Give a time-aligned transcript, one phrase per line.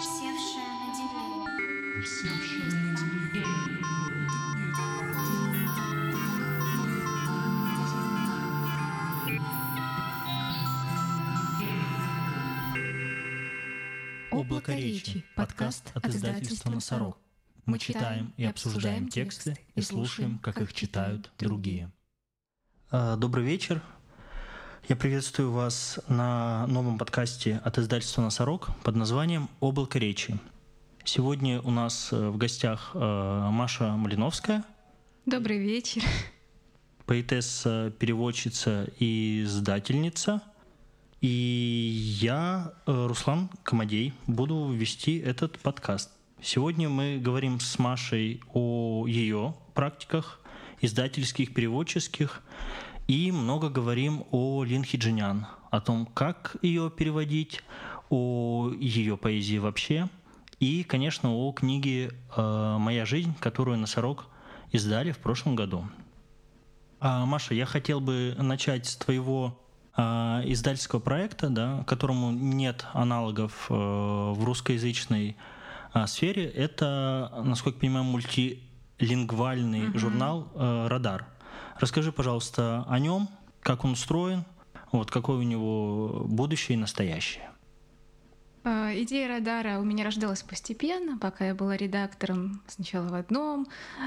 [0.00, 1.44] Севшая на деревья.
[14.32, 15.24] Облако речи.
[15.36, 17.16] Подкаст от издательства «Носорог».
[17.64, 21.92] Мы читаем и обсуждаем тексты и слушаем, как их читают другие.
[22.90, 23.80] А, Добрый вечер.
[24.86, 30.38] Я приветствую вас на новом подкасте от издательства «Носорог» под названием «Облако речи».
[31.04, 34.62] Сегодня у нас э, в гостях э, Маша Малиновская,
[35.24, 36.02] Добрый вечер.
[37.06, 40.42] поэтесса, переводчица и издательница.
[41.22, 41.28] И
[42.20, 46.10] я, э, Руслан Комадей, буду вести этот подкаст.
[46.42, 50.40] Сегодня мы говорим с Машей о ее практиках,
[50.82, 52.42] издательских, переводческих,
[53.06, 57.62] и много говорим о Лин Хиджинян, о том, как ее переводить,
[58.10, 60.08] о ее поэзии вообще,
[60.60, 64.26] и, конечно, о книге э, «Моя жизнь», которую «Носорог»
[64.72, 65.84] издали в прошлом году.
[67.00, 69.60] А, Маша, я хотел бы начать с твоего
[69.96, 75.36] а, издательского проекта, да, которому нет аналогов э, в русскоязычной
[75.92, 76.46] а, сфере.
[76.46, 81.26] Это, насколько я понимаю, мультилингвальный журнал э, «Радар».
[81.78, 83.28] Расскажи, пожалуйста, о нем,
[83.60, 84.44] как он устроен,
[84.92, 87.50] вот какое у него будущее и настоящее.
[88.66, 93.66] А, Идея радара у меня рождалась постепенно, пока я была редактором сначала в одном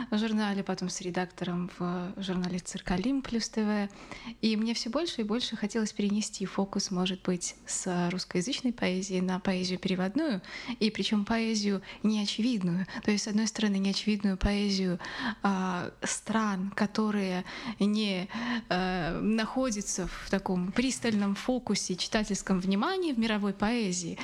[0.10, 3.88] журнале, потом с редактором в журнале «Циркалим» плюс ТВ.
[4.42, 9.40] И мне все больше и больше хотелось перенести фокус, может быть, с русскоязычной поэзии на
[9.40, 10.42] поэзию переводную,
[10.80, 12.88] и причем поэзию неочевидную.
[13.04, 15.00] То есть, с одной стороны, неочевидную поэзию
[15.44, 17.46] а, стран, которые
[17.80, 18.28] не
[18.70, 24.18] а, находятся в таком пристальном фокусе читательском внимании в мировой поэзии,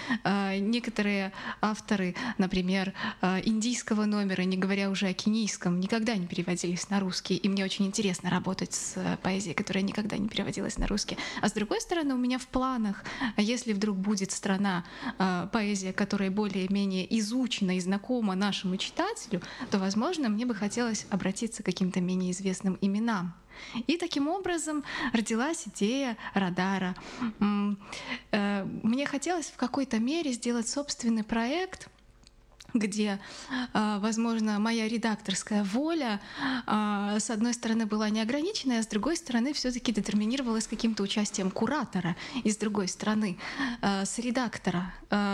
[0.59, 6.99] Некоторые авторы, например, а, индийского номера, не говоря уже о кенийском, никогда не переводились на
[6.99, 7.35] русский.
[7.35, 11.17] И мне очень интересно работать с э, поэзией, которая никогда не переводилась на русский.
[11.41, 13.03] А с другой стороны, у меня в планах,
[13.35, 14.85] а если вдруг будет страна,
[15.17, 21.63] а, поэзия, которая более-менее изучена и знакома нашему читателю, то, возможно, мне бы хотелось обратиться
[21.63, 23.33] к каким-то менее известным именам.
[23.87, 24.83] И таким образом
[25.13, 26.95] родилась идея радара.
[28.31, 31.89] Э, Мне хотелось в какой-то мере сделать собственный проект,
[32.83, 33.19] где,
[33.73, 36.19] а, возможно, моя редакторская воля,
[36.65, 42.15] а, с одной стороны, была неограниченная, а с другой стороны, все-таки детерминировалась каким-то участием куратора,
[42.43, 43.37] и с другой стороны,
[43.81, 44.93] а, с редактора.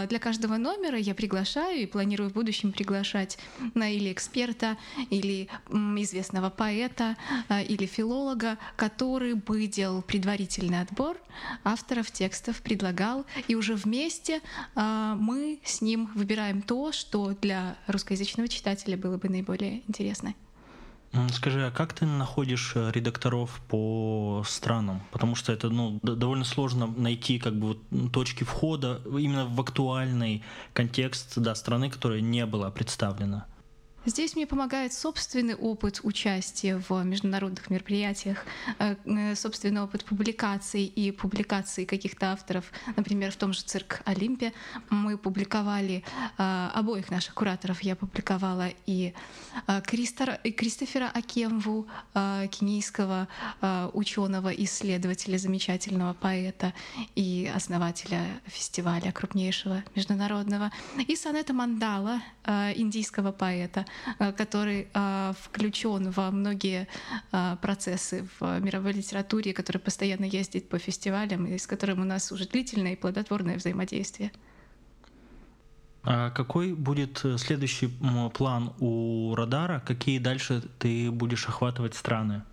[0.10, 3.38] Для каждого номера я приглашаю и планирую в будущем приглашать
[3.76, 4.78] на или эксперта,
[5.10, 7.16] или известного поэта,
[7.50, 11.18] или филолога, который бы делал предварительный отбор
[11.64, 14.42] авторов текстов, предлагал, и уже вместе
[14.76, 20.34] мы с ним выбираем то, что для русскоязычного читателя было бы наиболее интересно.
[21.31, 25.01] Скажи, а как ты находишь э, редакторов по странам?
[25.12, 30.44] Потому что это ну, довольно сложно найти как бы вот точки входа именно в актуальный
[30.73, 33.47] контекст да, страны, которая не была представлена.
[34.06, 38.46] Здесь мне помогает собственный опыт участия в международных мероприятиях,
[38.80, 42.72] э, э, собственный опыт публикаций и публикаций каких-то авторов.
[42.96, 44.54] Например, в том же «Цирк Олимпе»
[44.90, 46.04] мы публиковали
[46.38, 47.82] э, обоих наших кураторов.
[47.82, 49.14] Я публиковала и
[49.84, 53.28] Кристофера Акемву, кенийского
[53.94, 56.74] ученого, исследователя, замечательного поэта
[57.16, 60.72] и основателя фестиваля крупнейшего международного,
[61.08, 63.86] и Санета Мандала, индийского поэта,
[64.18, 66.88] который э, включен во многие
[67.32, 72.32] э, процессы в мировой литературе, который постоянно ездит по фестивалям и с которым у нас
[72.32, 74.32] уже длительное и плодотворное взаимодействие.
[76.04, 77.88] А какой будет э, следующий
[78.34, 79.84] план у Радара?
[79.86, 82.44] Какие дальше ты будешь охватывать страны?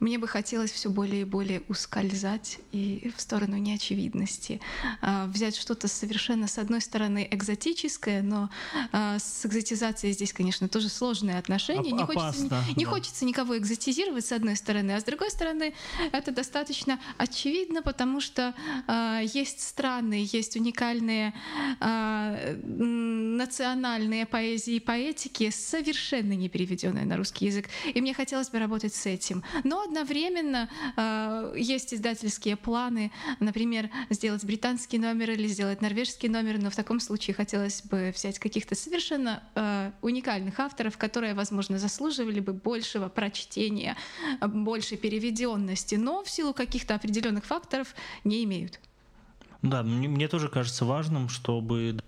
[0.00, 4.60] Мне бы хотелось все более и более ускользать и в сторону неочевидности.
[5.00, 8.48] А, Взять что-то совершенно, с одной стороны, экзотическое, но
[8.92, 11.92] а, с экзотизацией здесь, конечно, тоже сложные отношения.
[11.92, 12.90] Оп- не, хочется, опасно, не да.
[12.90, 15.74] хочется никого экзотизировать, с одной стороны, а с другой стороны,
[16.12, 18.54] это достаточно очевидно, потому что
[18.86, 21.34] а, есть страны, есть уникальные
[22.68, 27.66] национальные поэзии и поэтики, совершенно не переведенные на русский язык.
[27.92, 29.42] И мне хотелось бы работать с этим.
[29.64, 36.70] Но одновременно э, есть издательские планы, например, сделать британский номер или сделать норвежский номер, но
[36.70, 42.52] в таком случае хотелось бы взять каких-то совершенно э, уникальных авторов, которые, возможно, заслуживали бы
[42.52, 43.96] большего прочтения,
[44.40, 47.94] большей переведенности, но в силу каких-то определенных факторов
[48.24, 48.80] не имеют.
[49.62, 51.98] Да, мне, мне тоже кажется важным, чтобы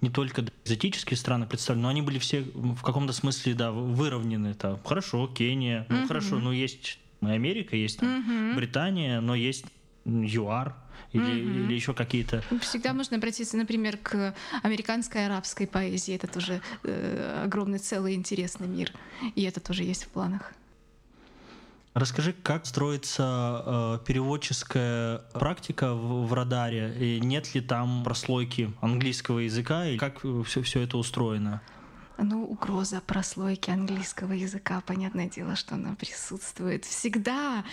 [0.00, 4.54] не только экзотические страны представлены, но они были все в каком-то смысле, да, выровнены.
[4.54, 4.80] Там.
[4.84, 9.66] Хорошо, Кения, ну хорошо, ну есть Америка, есть там Британия, но есть
[10.04, 10.74] ЮАР,
[11.12, 12.42] или, или еще какие-то.
[12.60, 16.14] Всегда можно обратиться, например, к американской арабской поэзии.
[16.14, 18.92] Это тоже э, огромный целый интересный мир.
[19.34, 20.52] И это тоже есть в планах.
[21.94, 26.94] Расскажи, как строится э, переводческая практика в, в радаре?
[26.98, 29.86] И нет ли там прослойки английского языка?
[29.86, 31.62] И как все, все это устроено?
[32.18, 37.64] Ну, угроза прослойки английского языка, понятное дело, что она присутствует всегда,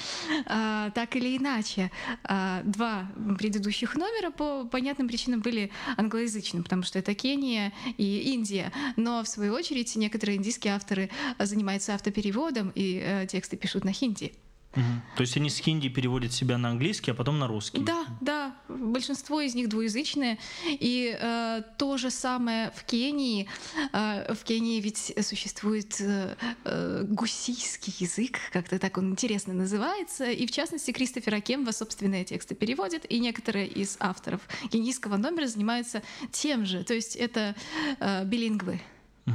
[0.46, 1.92] а, так или иначе.
[2.24, 8.74] А, два предыдущих номера по понятным причинам были англоязычными, потому что это Кения и Индия.
[8.98, 14.34] Но, в свою очередь, некоторые индийские авторы занимаются автопереводом и э, тексты пишут на хинди.
[14.76, 15.18] Угу.
[15.18, 17.80] То есть они с хинди переводят себя на английский, а потом на русский.
[17.80, 18.56] Да, да.
[18.68, 20.40] Большинство из них двуязычные.
[20.66, 23.48] И э, то же самое в Кении.
[23.92, 30.26] Э, в Кении ведь существует э, э, гусийский язык, как-то так он интересно называется.
[30.32, 34.42] И в частности Кристофер Акемва собственные тексты переводит, и некоторые из авторов
[34.72, 36.84] кенийского номера занимаются тем же.
[36.84, 37.56] То есть это
[38.00, 38.82] э, билингвы.
[39.28, 39.34] Угу.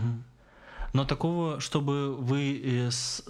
[0.94, 3.25] Но такого, чтобы вы э, с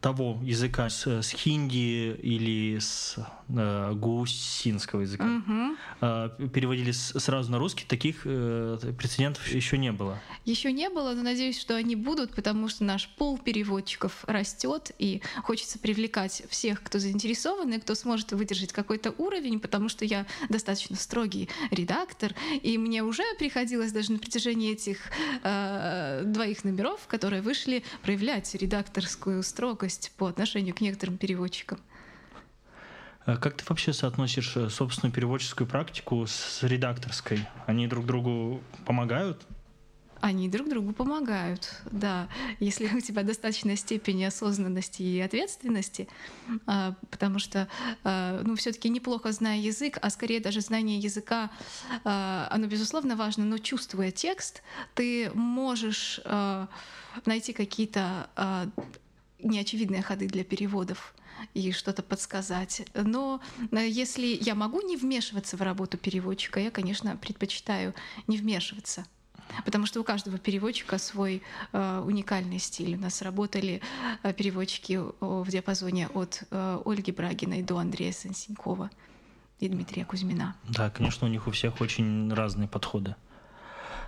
[0.00, 3.16] того языка с, с хинди или с
[3.48, 5.76] э, гусинского языка угу.
[6.00, 10.20] э, переводили сразу на русский, таких э, прецедентов еще не было.
[10.44, 15.20] Еще не было, но надеюсь, что они будут, потому что наш пол переводчиков растет, и
[15.42, 20.96] хочется привлекать всех, кто заинтересован, и кто сможет выдержать какой-то уровень, потому что я достаточно
[20.96, 24.98] строгий редактор, и мне уже приходилось даже на протяжении этих
[25.42, 31.78] э, двоих номеров, которые вышли, проявлять редакторскую строгость жестокость по отношению к некоторым переводчикам.
[33.24, 37.46] А как ты вообще соотносишь э, собственную переводческую практику с редакторской?
[37.66, 39.46] Они друг другу помогают?
[40.20, 42.28] Они друг другу помогают, да.
[42.60, 46.08] Если у тебя достаточная степень осознанности и ответственности,
[46.66, 47.68] а, потому что,
[48.04, 51.50] а, ну, все-таки неплохо зная язык, а скорее даже знание языка,
[52.04, 54.62] оно безусловно важно, но чувствуя текст,
[54.94, 56.20] ты можешь
[57.26, 58.28] найти какие-то
[59.42, 61.14] неочевидные ходы для переводов
[61.54, 62.82] и что-то подсказать.
[62.94, 63.40] Но
[63.70, 67.94] э, если я могу не вмешиваться в работу переводчика, я, конечно, предпочитаю
[68.26, 69.04] не вмешиваться.
[69.64, 71.42] Потому что у каждого переводчика свой
[71.72, 72.96] э, уникальный стиль.
[72.96, 73.80] У нас работали
[74.22, 78.90] э, переводчики в диапазоне от э, Ольги Брагиной до Андрея Сансенькова
[79.60, 80.56] и Дмитрия Кузьмина.
[80.68, 83.14] Да, конечно, у них у всех очень разные подходы.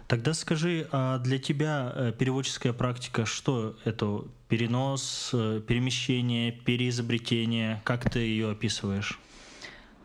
[0.06, 4.24] Тогда скажи, а для тебя э, переводческая практика что это?
[4.48, 7.80] Перенос, э, перемещение, переизобретение?
[7.84, 9.18] Как ты ее описываешь?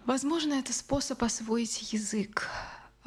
[0.05, 2.47] Возможно, это способ освоить язык.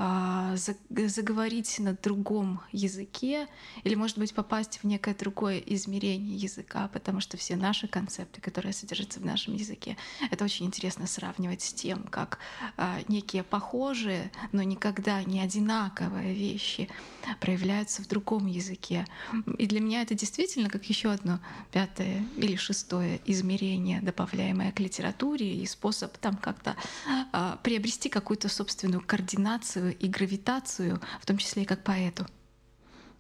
[0.05, 3.47] А, заговорить на другом языке
[3.85, 8.73] или, может быть, попасть в некое другое измерение языка, потому что все наши концепты, которые
[8.73, 9.97] содержатся в нашем языке,
[10.33, 12.41] это очень интересно сравнивать с тем, как
[12.77, 16.89] а, некие похожие, но никогда не одинаковые вещи
[17.41, 19.07] проявляются в другом языке.
[19.57, 21.39] И для меня это действительно как еще одно
[21.71, 26.75] пятое или шестое измерение, добавляемое к литературе, и способ там как-то
[27.31, 32.27] а, приобрести какую-то собственную координацию и гравитацию, в том числе и как поэту.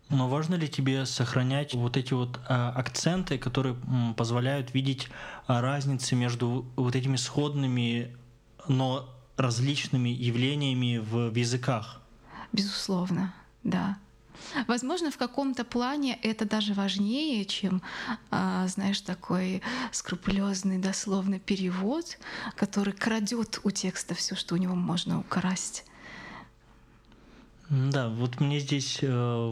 [0.09, 3.76] Но важно ли тебе сохранять вот эти вот а, акценты, которые
[4.17, 5.09] позволяют видеть
[5.47, 8.14] а, разницы между вот этими сходными,
[8.69, 12.02] но различными явлениями в, в языках?
[12.52, 13.97] Безусловно, да.
[14.67, 17.81] Возможно, в каком-то плане это даже важнее, чем,
[18.31, 19.62] а, знаешь, такой
[19.93, 22.19] скрупулезный дословный перевод,
[22.55, 25.85] который крадет у текста все, что у него можно украсть.
[27.73, 29.50] Да, вот мне здесь э,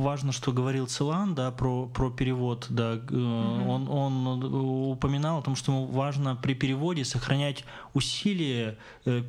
[0.00, 3.16] важно, что говорил Целан, да, про, про перевод, да, угу.
[3.16, 4.44] он, он
[4.92, 9.24] упоминал о том, что важно при переводе сохранять усилие э,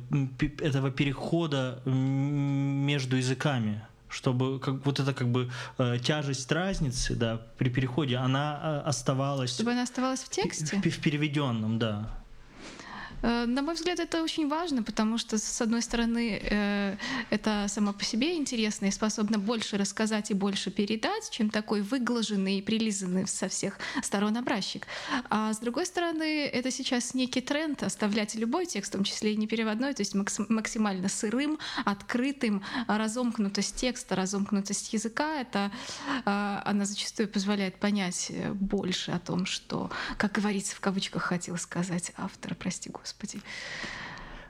[0.60, 7.68] этого перехода между языками чтобы как, вот эта как бы э, тяжесть разницы, да, при
[7.68, 9.52] переходе, она э, оставалась.
[9.54, 10.80] Чтобы она оставалась в тексте?
[10.80, 12.10] В, в переведенном, да.
[13.24, 16.96] Э, на мой взгляд, это очень важно, потому что, с одной стороны, э,
[17.30, 22.58] это само по себе интересно и способно больше рассказать и больше передать, чем такой выглаженный
[22.58, 24.86] и прилизанный со всех сторон образчик.
[25.30, 29.36] А с другой стороны, это сейчас некий тренд оставлять любой текст, в том числе и
[29.36, 35.72] непереводной, то есть максимально сырым, открытым, разомкнутость текста, разомкнутость языка, это
[36.26, 42.12] э, она зачастую позволяет понять больше о том, что, как говорится в кавычках, хотел сказать
[42.18, 43.13] автор, прости господи.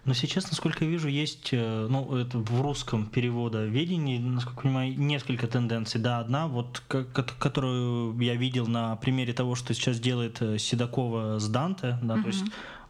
[0.05, 4.99] Но сейчас, насколько я вижу, есть, э, ну, это в русском переводоведении, насколько я понимаю,
[4.99, 5.99] несколько тенденций.
[5.99, 11.49] Да, одна, вот, которую я видел на примере того, что сейчас делает э, Седокова с
[11.49, 12.23] Данте, да, угу.
[12.25, 12.45] то есть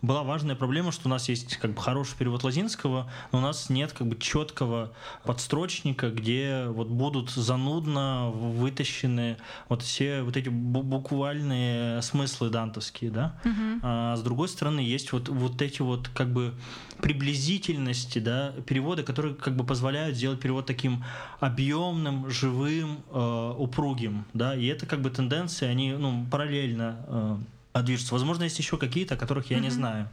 [0.04, 3.70] была важная проблема, что у нас есть как бы хороший перевод Лазинского, но у нас
[3.70, 4.92] нет как бы четкого
[5.24, 13.40] подстрочника, где вот будут занудно вытащены вот все вот эти буквальные смыслы дантовские, да.
[13.44, 13.80] Угу.
[13.82, 16.54] А с другой стороны есть вот вот эти вот как бы
[17.00, 21.04] приблизительности, да, перевода, которые как бы позволяют сделать перевод таким
[21.40, 27.36] объемным, живым, э, упругим, да, и это как бы тенденции, они ну параллельно э,
[27.74, 28.14] а движутся.
[28.14, 29.60] Возможно, есть еще какие-то, о которых я mm-hmm.
[29.60, 30.08] не знаю.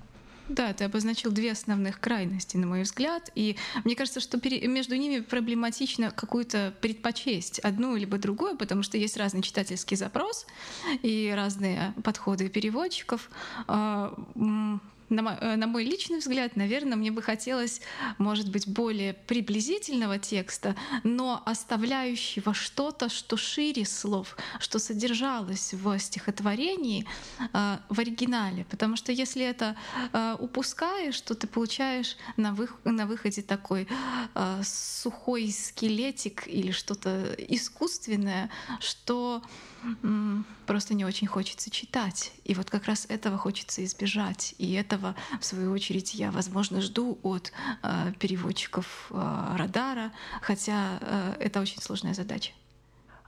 [0.50, 4.38] Да, ты обозначил две основных крайности, на мой взгляд, и мне кажется, что
[4.68, 10.46] между ними проблематично какую-то предпочесть одну либо другую, потому что есть разный читательский запрос
[11.04, 13.30] и разные подходы переводчиков.
[15.12, 17.82] На э, на мой личный взгляд, наверное, мне бы хотелось,
[18.18, 27.06] может быть, более приблизительного текста, но оставляющего что-то, что шире слов, что содержалось в стихотворении
[27.54, 28.66] э, в оригинале.
[28.70, 29.76] Потому что если это
[30.14, 33.90] э, упускаешь, то ты получаешь на, вы, на выходе такой
[34.34, 38.50] э, сухой скелетик или что-то искусственное,
[38.80, 39.44] что
[40.66, 42.32] просто не очень хочется читать.
[42.44, 44.56] И вот как раз этого хочется избежать.
[44.58, 47.52] И этого, в свою очередь, я, возможно, жду от
[47.84, 50.12] э, переводчиков э, радара,
[50.42, 52.52] хотя э, это очень сложная задача.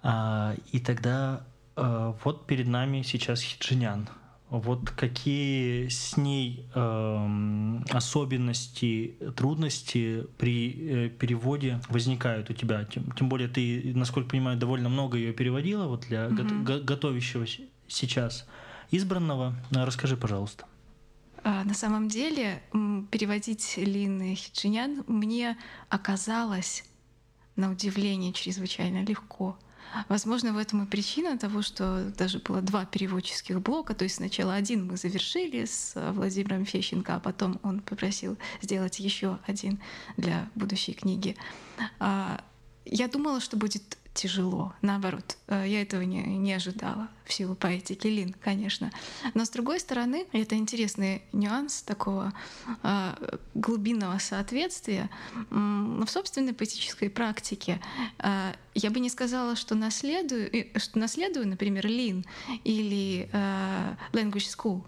[0.02, 1.46] А, и тогда
[1.76, 4.10] э, вот перед нами сейчас Хеджинян.
[4.54, 12.86] Вот какие с ней э, особенности, трудности при э, переводе возникают у тебя?
[12.86, 16.64] Тем, тем более ты, насколько понимаю, довольно много ее переводила вот для mm-hmm.
[16.66, 17.48] го- готовящего
[17.88, 18.46] сейчас
[18.92, 19.56] избранного.
[19.72, 20.66] Расскажи, пожалуйста.
[21.44, 22.62] А, на самом деле
[23.10, 25.58] переводить Лин Хеджинян мне
[25.90, 26.86] оказалось
[27.56, 29.58] на удивление чрезвычайно легко.
[30.10, 33.94] Возможно, в этом и причина того, что даже было два переводческих блока.
[33.94, 39.38] То есть сначала один мы завершили с Владимиром Фещенко, а потом он попросил сделать еще
[39.46, 39.80] один
[40.18, 41.36] для будущей книги.
[42.00, 42.44] А,
[42.86, 44.74] я думала, что будет тяжело.
[44.82, 48.91] Наоборот, э, я этого не, не ожидала в силу поэтики Лин, конечно.
[49.34, 52.34] Но с другой стороны, это интересный нюанс такого
[52.84, 55.10] э, глубинного соответствия.
[55.50, 57.82] В собственной поэтической практике
[58.20, 62.25] э, я бы не сказала, что наследую, что наследую, например, Лин
[62.63, 63.29] или
[64.13, 64.84] Language School.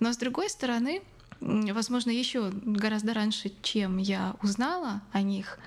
[0.00, 1.02] Но с другой стороны,
[1.40, 5.58] возможно, еще гораздо раньше, чем я узнала о них,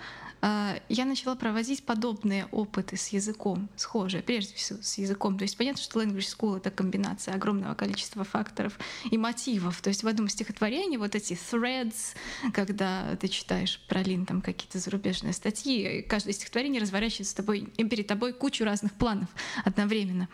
[0.41, 5.37] я начала проводить подобные опыты с языком, схожие, прежде всего с языком.
[5.37, 8.79] То есть понятно, что language school— это комбинация огромного количества факторов
[9.09, 9.81] и мотивов.
[9.81, 12.15] То есть в одном стихотворении вот эти threads,
[12.53, 18.07] когда ты читаешь про Лин там какие-то зарубежные статьи, каждое стихотворение разворачивается с тобой, перед
[18.07, 19.29] тобой кучу разных планов
[19.65, 20.29] одновременно.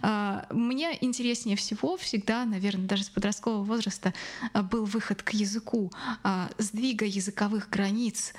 [0.00, 4.14] А, мне интереснее всего всегда, наверное, даже с подросткового возраста
[4.70, 5.92] был выход к языку,
[6.58, 8.32] сдвига языковых границ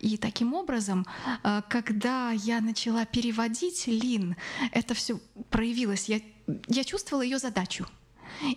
[0.00, 1.06] и таким образом,
[1.42, 4.36] э, когда я начала переводить Лин,
[4.72, 6.08] это все проявилось.
[6.08, 6.20] Я,
[6.66, 7.86] я чувствовала ее задачу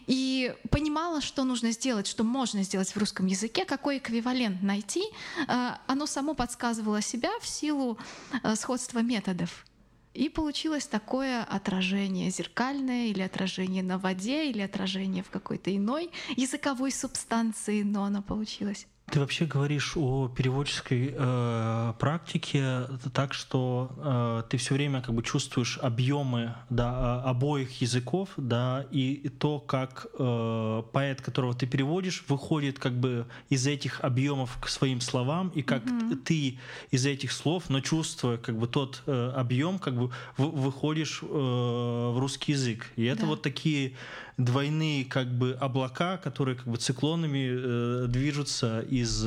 [0.07, 5.03] и понимала, что нужно сделать, что можно сделать в русском языке, какой эквивалент найти.
[5.47, 7.97] Э, оно само подсказывало себя в силу
[8.43, 9.65] э, сходства методов.
[10.13, 16.91] И получилось такое отражение зеркальное, или отражение на воде, или отражение в какой-то иной языковой
[16.91, 18.87] субстанции, но оно получилось.
[19.09, 25.23] Ты вообще говоришь о переводческой э, практике так, что э, ты все время как бы
[25.23, 32.25] чувствуешь объемы да, обоих языков, да, и, и то, как э, поэт, которого ты переводишь,
[32.27, 36.15] выходит как бы из этих объемов к своим словам, и как mm-hmm.
[36.17, 36.59] ты
[36.91, 41.25] из этих слов, но чувствуя как бы тот э, объем, как бы в, выходишь э,
[41.25, 42.91] в русский язык.
[42.97, 43.27] И это да.
[43.27, 43.93] вот такие
[44.37, 49.25] двойные как бы облака, которые как бы циклонами э, движутся из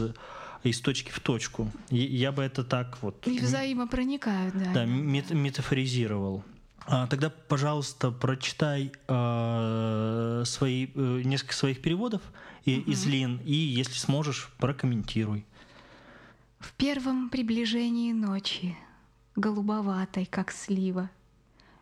[0.63, 1.71] из точки в точку.
[1.89, 3.27] Я бы это так вот...
[3.27, 4.75] И взаимопроникают, да.
[4.75, 6.45] Да, мет метафоризировал.
[6.87, 12.21] А, тогда, пожалуйста, прочитай э, свои, э, несколько своих переводов
[12.67, 12.91] и, угу.
[12.91, 15.47] из Лин, и, если сможешь, прокомментируй.
[16.59, 18.77] В первом приближении ночи,
[19.37, 21.09] голубоватой, как слива,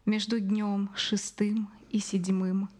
[0.06, 2.68] между днем шестым и седьмым—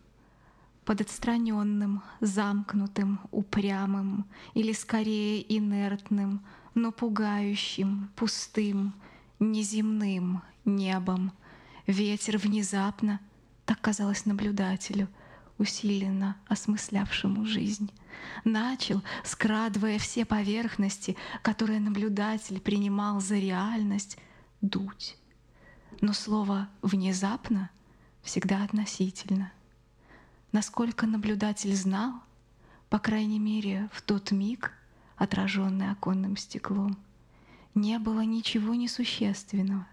[0.89, 6.43] под отстраненным, замкнутым, упрямым или скорее инертным,
[6.75, 8.95] но пугающим, пустым,
[9.39, 11.33] неземным небом.
[11.87, 13.21] Ветер внезапно,
[13.67, 15.09] так казалось наблюдателю,
[15.59, 17.93] усиленно осмыслявшему жизнь.
[18.45, 24.17] Начал, скрадывая все поверхности, которые наблюдатель принимал за реальность,
[24.63, 25.19] дуть.
[26.01, 27.69] Но слово «внезапно»
[28.23, 29.53] всегда относительно.
[30.51, 32.15] Насколько наблюдатель знал,
[32.89, 34.73] по крайней мере, в тот миг,
[35.17, 36.97] отраженный оконным стеклом,
[37.75, 39.87] не было ничего несущественного,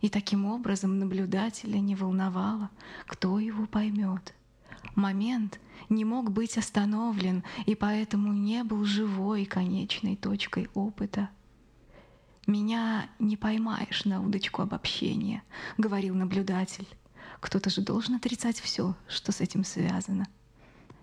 [0.00, 2.70] и таким образом наблюдателя не волновало,
[3.06, 4.34] кто его поймет.
[4.96, 11.30] Момент не мог быть остановлен, и поэтому не был живой конечной точкой опыта.
[12.48, 15.42] «Меня не поймаешь на удочку обобщения»,—
[15.78, 16.88] говорил наблюдатель.
[17.44, 20.26] «Кто-то же должен отрицать все, что с этим связано.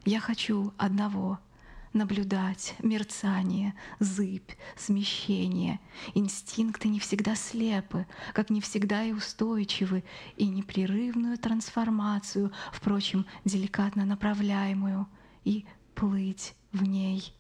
[0.06, 1.38] Я хочу одного—
[1.94, 5.80] наблюдать мерцание, зыбь, смещение.
[6.16, 10.04] Инстинкты не всегда слепы, как не всегда и устойчивы,
[10.36, 15.08] и непрерывную трансформацию, впрочем, деликатно направляемую,
[15.44, 17.36] и плыть в ней.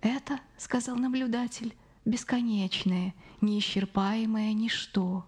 [0.00, 1.74] Это, сказал наблюдатель,
[2.06, 5.26] бесконечное, неисчерпаемое ничто.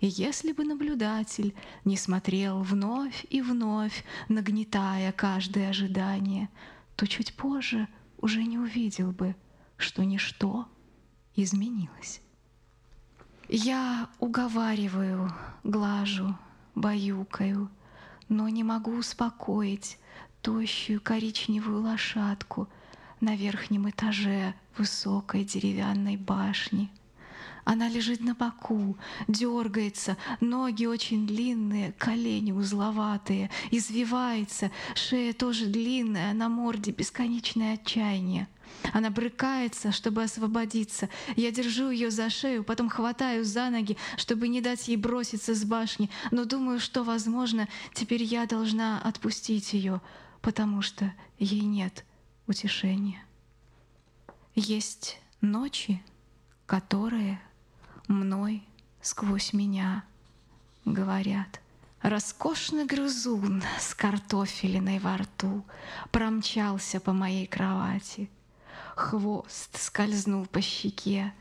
[0.00, 6.48] И если бы наблюдатель не смотрел вновь и вновь, нагнетая каждое ожидание,
[6.94, 7.88] то чуть позже
[8.18, 9.34] уже не увидел бы,
[9.76, 10.66] что ничто
[11.34, 12.20] изменилось.
[13.48, 15.32] Я уговариваю,
[15.64, 16.36] глажу,
[16.74, 17.68] баюкаю,
[18.28, 19.98] но не могу успокоить
[20.42, 22.68] тощую коричневую лошадку
[23.20, 26.88] на верхнем этаже высокой деревянной башни—
[27.68, 28.96] она лежит на боку,
[29.26, 38.48] дергается, ноги очень длинные, колени узловатые, извивается, шея тоже длинная, на морде бесконечное отчаяние.
[38.94, 41.10] Она брыкается, чтобы освободиться.
[41.36, 45.62] Я держу ее за шею, потом хватаю за ноги, чтобы не дать ей броситься с
[45.62, 50.00] башни, но думаю, что, возможно, теперь я должна отпустить ее,
[50.40, 52.06] потому что ей нет
[52.46, 53.22] утешения.
[54.54, 56.02] Есть ночи,
[56.64, 57.38] которые
[58.08, 58.62] мной
[59.00, 60.04] сквозь меня
[60.84, 61.60] говорят.
[62.02, 65.64] Роскошный грызун с картофелиной во рту
[66.10, 68.30] Промчался по моей кровати.
[68.94, 71.32] Хвост скользнул по щеке.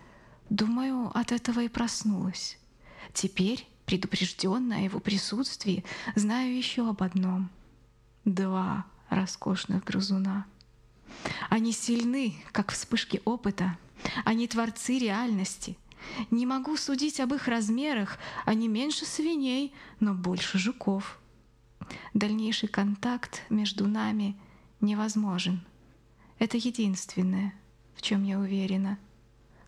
[0.50, 2.58] Думаю, от этого и проснулась.
[3.13, 5.84] Теперь, предупрежденная о его присутствии,
[6.15, 7.50] знаю еще об одном.
[8.26, 10.46] Два роскошных грызуна.
[11.50, 13.78] Они сильны, как вспышки опыта.
[14.26, 15.78] Они творцы реальности—
[16.32, 21.20] не могу судить об их размерах, они меньше свиней, но больше жуков.
[22.14, 24.38] Дальнейший контакт между нами
[24.82, 25.62] невозможен.
[26.40, 27.54] Это единственное,
[27.96, 28.98] в чем я уверена.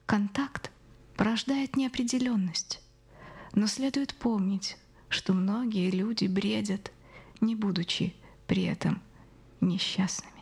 [0.06, 0.72] Контакт
[1.16, 2.82] порождает неопределенность.
[3.54, 4.78] Но следует помнить,
[5.10, 6.92] что многие люди бредят,
[7.42, 8.14] не будучи
[8.48, 9.02] при этом
[9.62, 10.39] несчастными.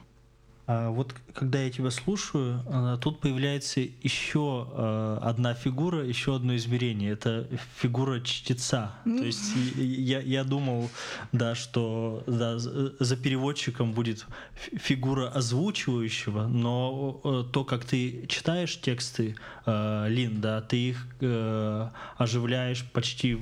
[0.68, 6.58] А вот когда я тебя слушаю, а, тут появляется еще а, одна фигура, еще одно
[6.58, 7.14] измерение.
[7.14, 8.92] Это фигура чтеца.
[9.06, 10.90] То есть я, я думал,
[11.32, 14.26] да, что да, за переводчиком будет
[14.74, 22.84] фигура озвучивающего, но э, то, как ты читаешь тексты, Лин, да, ты их э, оживляешь
[22.92, 23.38] почти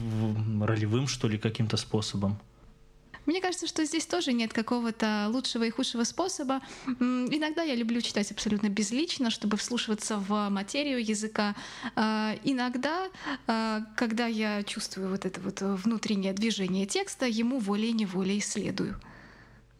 [0.61, 2.37] ролевым, что ли, каким-то способом.
[3.25, 6.61] Мне кажется, что здесь тоже нет какого-то лучшего и худшего способа.
[6.99, 11.55] Иногда я люблю читать абсолютно безлично, чтобы вслушиваться в материю языка.
[11.95, 13.07] А, иногда,
[13.47, 18.99] а, когда я чувствую вот это вот внутреннее движение текста, ему волей-неволей следую.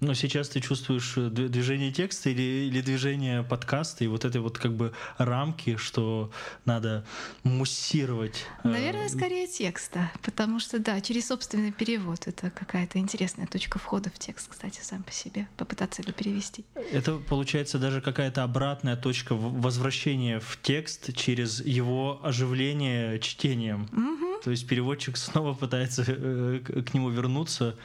[0.06, 4.60] Но сейчас ты чувствуешь э, движение текста или, или движение подкаста и вот этой вот
[4.60, 6.32] как бы рамки, что
[6.64, 7.04] надо
[7.44, 8.46] муссировать?
[8.64, 14.12] Э, Наверное, скорее текста, потому что, да, через собственный перевод это какая-то интересная точка входа
[14.12, 16.66] в текст, кстати, сам по себе, попытаться его перевести.
[16.92, 23.90] Это получается даже какая-то обратная точка возвращения в текст через его оживление чтением.
[23.92, 24.42] Угу.
[24.44, 27.76] То есть переводчик снова пытается э, к нему вернуться,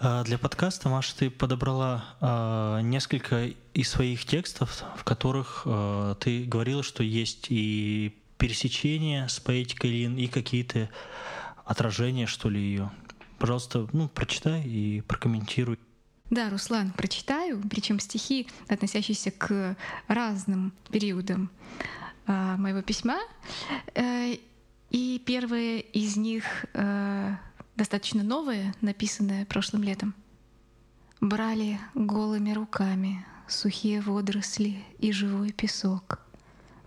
[0.00, 6.82] для подкаста, Маша, ты подобрала э, несколько из своих текстов, в которых э, ты говорила,
[6.82, 10.90] что есть и пересечения с поэтикой Лин, и какие-то
[11.64, 12.90] отражения, что ли, ее.
[13.38, 15.78] Пожалуйста, ну, прочитай и прокомментируй.
[16.30, 19.76] Да, Руслан, прочитаю, причем стихи, относящиеся к
[20.08, 21.50] разным периодам
[22.26, 23.18] э, моего письма.
[23.94, 24.36] Э,
[24.90, 27.36] и первые из них э,
[27.76, 30.14] достаточно новое, написанное прошлым летом.
[31.20, 36.20] Брали голыми руками сухие водоросли и живой песок.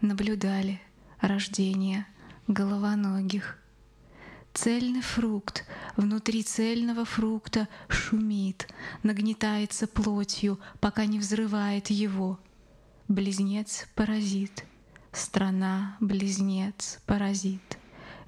[0.01, 0.81] Наблюдали
[1.19, 2.05] рождение
[2.47, 3.57] головоногих.
[4.53, 8.67] Цельный фрукт внутри цельного фрукта шумит,
[9.03, 12.39] нагнетается плотью, пока не взрывает его.
[13.07, 14.65] Близнец-паразит,
[15.11, 17.78] страна-близнец-паразит,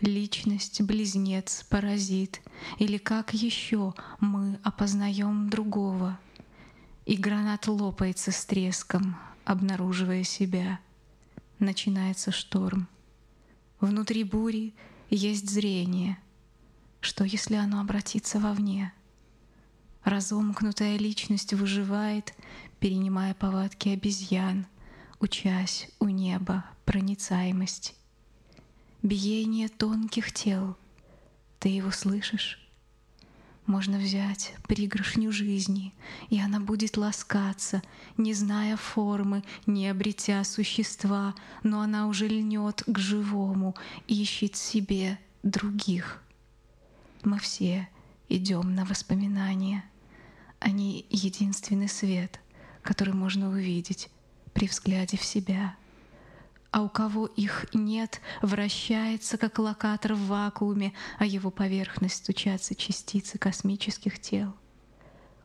[0.01, 2.41] личность-близнец-паразит,
[2.77, 6.19] или как еще мы опознаем другого.
[7.05, 10.79] И гранат лопается с треском, обнаруживая себя.
[11.59, 12.87] Начинается шторм.
[13.79, 14.73] Внутри бури
[15.09, 16.17] есть зрение.
[16.99, 18.93] Что, если оно обратится вовне?
[20.03, 22.35] Разомкнутая личность выживает,
[22.79, 24.67] перенимая повадки обезьян,
[25.19, 27.93] учась у неба проницаемости.
[29.03, 30.77] Биение тонких тел.
[31.57, 32.59] Ты его слышишь?
[33.65, 35.95] Можно взять пригоршню жизни,
[36.29, 37.81] и она будет ласкаться,
[38.17, 41.33] не зная формы, не обретя существа,
[41.63, 43.75] но она уже льнет к живому,
[44.07, 46.21] ищет себе других.
[47.23, 47.89] Мы все
[48.29, 49.83] идем на воспоминания.
[50.59, 52.39] Они единственный свет,
[52.83, 54.09] который можно увидеть
[54.53, 55.75] при взгляде в себя—
[56.71, 63.37] а у кого их нет, вращается, как локатор в вакууме, а его поверхность стучатся частицы
[63.37, 64.55] космических тел.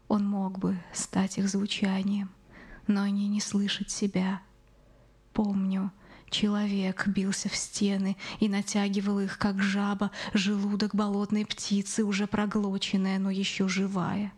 [0.07, 2.31] Он мог бы стать их звучанием,
[2.87, 4.41] но они не слышат себя.
[5.33, 5.91] Помню,
[6.31, 13.31] человек бился в стены и натягивал их, как жаба, желудок болотной птицы, уже проглоченная, но
[13.31, 14.33] еще живая.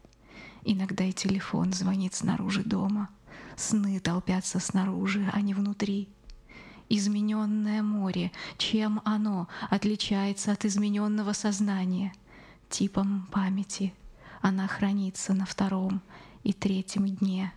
[0.65, 3.11] Иногда и телефон звонит снаружи дома.
[3.57, 6.09] Сны толпятся снаружи, а не внутри—
[6.89, 8.33] измененное море.
[8.57, 12.13] Чем оно отличается от измененного сознания?
[12.69, 13.95] Типом памяти.
[14.41, 16.01] Она хранится на втором
[16.45, 17.53] и третьем дне.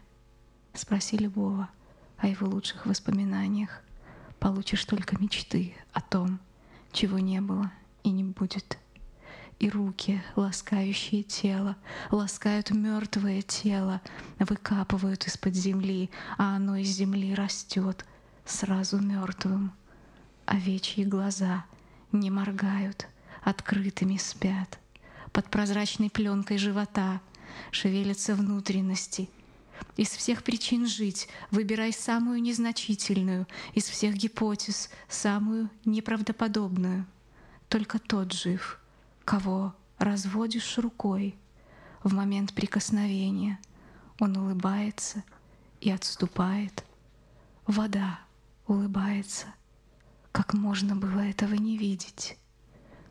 [0.74, 1.70] Спроси любого
[2.17, 3.82] о его лучших воспоминаниях.
[4.39, 6.39] Получишь только мечты о том,
[6.91, 7.72] чего не было
[8.04, 8.78] и не будет.
[9.60, 11.76] И руки, ласкающие тело,
[12.10, 14.02] ласкают мертвое тело,
[14.39, 18.04] выкапывают из-под земли, а оно из земли растет,
[18.52, 19.72] сразу мертвым.
[20.46, 21.66] Овечьи глаза
[22.12, 23.08] не моргают,
[23.42, 24.80] открытыми спят.
[25.32, 27.22] Под прозрачной пленкой живота
[27.72, 29.30] шевелятся внутренности.
[29.98, 37.06] Из всех причин жить выбирай самую незначительную, из всех гипотез самую неправдоподобную.
[37.70, 38.80] Только тот жив,
[39.24, 41.36] кого разводишь рукой
[42.04, 43.60] в момент прикосновения.
[44.20, 45.24] Он улыбается
[45.80, 46.84] и отступает.
[47.66, 48.20] Вода—
[48.72, 49.48] улыбается.
[50.32, 52.38] Как можно было этого не видеть?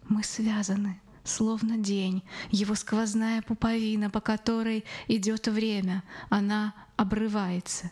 [0.09, 7.91] Мы связаны, словно день, его сквозная пуповина, по которой идет время, она обрывается,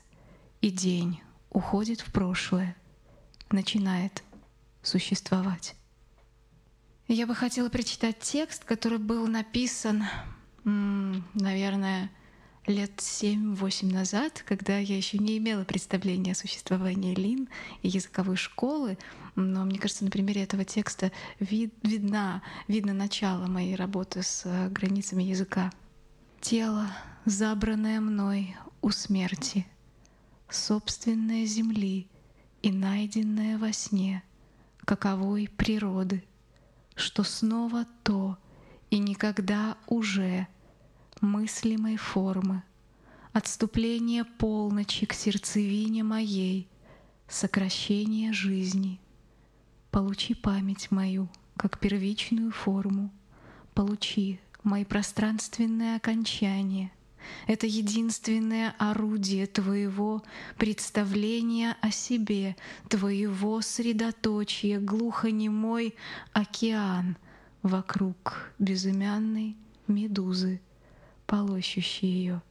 [0.61, 2.77] и день уходит в прошлое,
[3.51, 4.25] начинает
[4.83, 5.77] существовать.
[7.07, 10.05] Я бы хотела прочитать текст, который был написан,
[10.65, 12.11] наверное,
[12.69, 17.49] лет 7-8 назад, когда я еще не имела представления о существовании Лин
[17.83, 18.99] и языковой школы,
[19.35, 24.69] но мне кажется, на примере этого текста вид, видна, видно начало моей работы с э,
[24.69, 25.73] границами языка.
[26.41, 26.87] Тело,
[27.25, 29.67] забранное мной у смерти,
[30.51, 32.09] собственное земли
[32.63, 34.23] и найденное во сне,
[34.85, 36.23] каковой природы,
[36.95, 38.37] что снова то
[38.91, 40.47] и никогда уже—
[41.21, 42.63] мыслимой формы,
[43.33, 46.69] отступление полночи к сердцевине моей,
[47.29, 49.01] сокращение жизни.
[49.91, 53.11] Получи память мою, как первичную форму,
[53.75, 56.93] получи мои пространственные окончания.
[57.47, 60.23] Это единственное орудие твоего
[60.57, 62.57] представления о себе,
[62.89, 65.95] твоего средоточия, глухонемой
[66.33, 67.17] океан
[67.63, 70.61] вокруг безымянной медузы
[71.29, 72.43] полощущий ее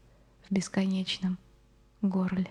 [0.48, 1.38] в бесконечном
[2.02, 2.48] горле.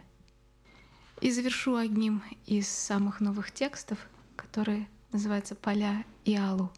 [1.23, 3.99] И завершу одним из самых новых текстов,
[4.35, 6.71] который называется «Поля и Алу».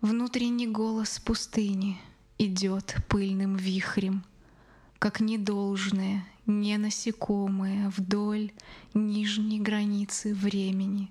[0.00, 2.00] Внутренний голос пустыни
[2.38, 4.24] идет пыльным вихрем,
[4.98, 8.52] как недолжное, не насекомое вдоль
[8.94, 11.10] нижней границы времени.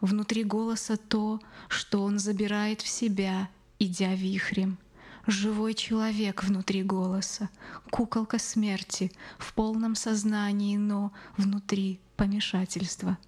[0.00, 4.78] Внутри голоса то, что он забирает в себя, идя вихрем—
[5.26, 7.50] живой человек внутри голоса,
[7.90, 13.18] куколка смерти в полном сознании, но внутри помешательства.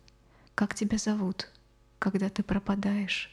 [0.54, 1.50] Как тебя зовут,
[1.98, 3.30] когда ты пропадаешь?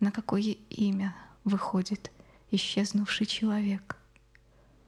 [0.00, 1.14] На какое имя
[1.44, 2.10] выходит
[2.50, 3.96] исчезнувший человек?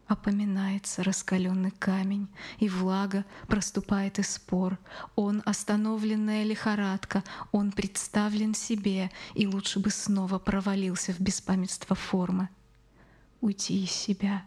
[0.06, 2.28] Опоминается раскаленный камень,
[2.58, 4.78] и влага проступает из спор.
[5.16, 12.50] Он остановленная лихорадка, он представлен себе, и лучше бы снова провалился в беспамятство формы.
[13.44, 14.44] Уйти из себя,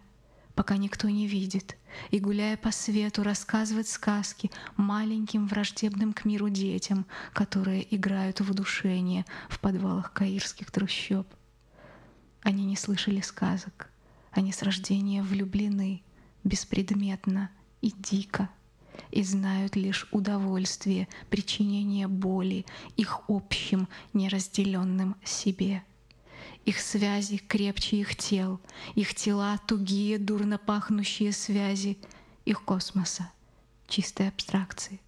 [0.56, 1.78] пока никто не видит,
[2.10, 9.26] и, гуляя по свету, рассказывать сказки маленьким враждебным к миру детям, которые играют в удушение
[9.50, 11.28] в подвалах каирских трущоб.
[12.42, 13.90] Они не слышали сказок—
[14.38, 16.04] они с рождения влюблены
[16.44, 17.50] беспредметно
[17.82, 18.50] и дико
[19.10, 22.64] и знают лишь удовольствие причинения боли
[22.98, 25.84] их общим неразделенным себе.
[26.68, 28.60] Их связи крепче их тел,
[28.94, 31.98] их тела тугие, дурно пахнущие связи,
[32.44, 33.32] их космоса,
[33.88, 35.00] чистой абстракции.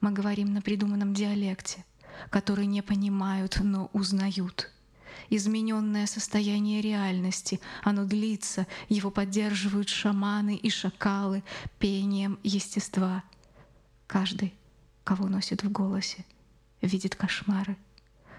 [0.00, 1.84] Мы говорим на придуманном диалекте,
[2.28, 4.72] который не понимают, но узнают—
[5.30, 7.60] измененное состояние реальности.
[7.84, 11.44] Оно длится, его поддерживают шаманы и шакалы
[11.78, 13.22] пением естества.
[14.08, 14.52] Каждый,
[15.04, 16.24] кого носит в голосе,
[16.82, 17.76] видит кошмары.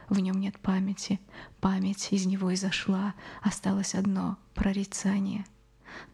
[0.09, 1.19] В нем нет памяти,
[1.59, 5.45] память из него изошла, осталось одно прорицание.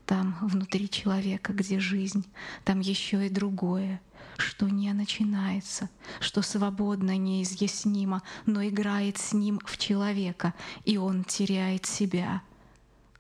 [0.05, 2.25] Там, внутри человека, где жизнь,
[2.63, 4.01] там еще и другое—
[4.37, 11.85] что не начинается, что свободно неизъяснимо, но играет с ним в человека, и он теряет
[11.85, 12.41] себя.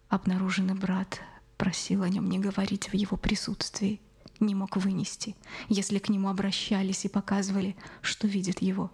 [0.09, 1.21] Обнаруженный брат
[1.57, 4.01] просил о нем не говорить в его присутствии,
[4.39, 5.35] не мог вынести,
[5.69, 8.91] если к нему обращались и показывали, что видят его.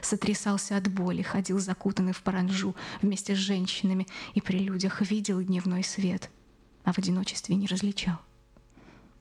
[0.00, 5.84] Сотрясался от боли, ходил закутанный в паранжу вместе с женщинами и при людях видел дневной
[5.84, 6.30] свет,
[6.84, 8.18] а в одиночестве не различал.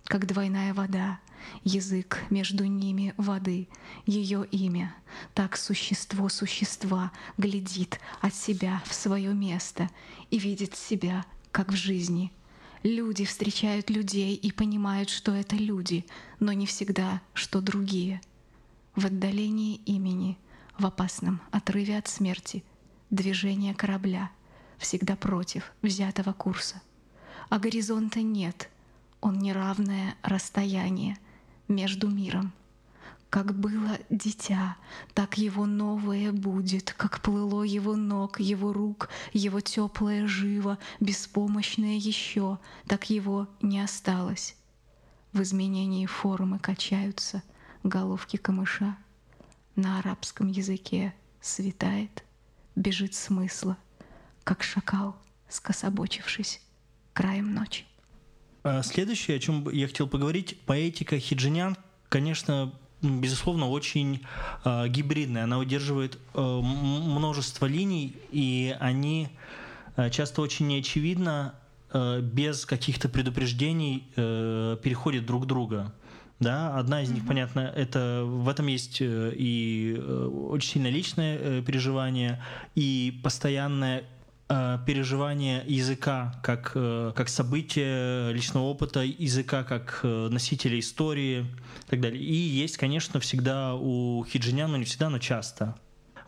[0.06, 1.20] Как двойная вода,
[1.64, 3.68] язык между ними воды,
[4.06, 4.96] ее имя.
[5.34, 9.90] Так существо существа глядит от себя в свое место
[10.30, 12.32] и видит себя, как в жизни.
[12.84, 16.06] Люди встречают людей и понимают, что это люди,
[16.40, 18.22] но не всегда, что другие.
[18.96, 20.38] В отдалении имени,
[20.82, 22.64] в опасном отрыве от смерти,
[23.10, 24.32] движение корабля,
[24.78, 26.82] всегда против взятого курса.
[27.50, 28.70] А горизонта нет,
[29.22, 31.18] он неравное расстояние—
[31.72, 32.54] между миром.
[33.30, 34.76] Как было дитя,
[35.14, 42.60] так его новое будет, как плыло его ног, его рук, его теплое живо, беспомощное еще,
[42.88, 44.58] так его не осталось.
[45.32, 47.42] В изменении формы качаются
[47.84, 48.98] головки камыша.
[49.76, 52.24] На арабском языке светает,
[52.76, 53.78] бежит смысла,
[54.44, 55.16] как шакал,
[55.50, 56.62] скособочившись
[57.14, 57.86] краем ночи.
[58.64, 61.78] А следующее, о чем я хотел поговорить, поэтика хиджинян,
[62.10, 64.26] конечно, безусловно, очень
[64.64, 65.46] э, гибридная.
[65.46, 69.30] Она удерживает э, множество линий, и они
[70.12, 71.56] часто очень неочевидно,
[71.94, 75.94] э, без каких-то предупреждений э, переходят друг друга.
[76.42, 77.28] Да, одна из них, mm-hmm.
[77.28, 82.44] понятно, это в этом есть э, и э, очень сильно личное э, переживание,
[82.76, 84.04] и постоянное
[84.86, 92.22] переживание языка как, как событие личного опыта, языка как носителя истории и так далее.
[92.22, 95.78] И есть, конечно, всегда у хиджинян, но не всегда, но часто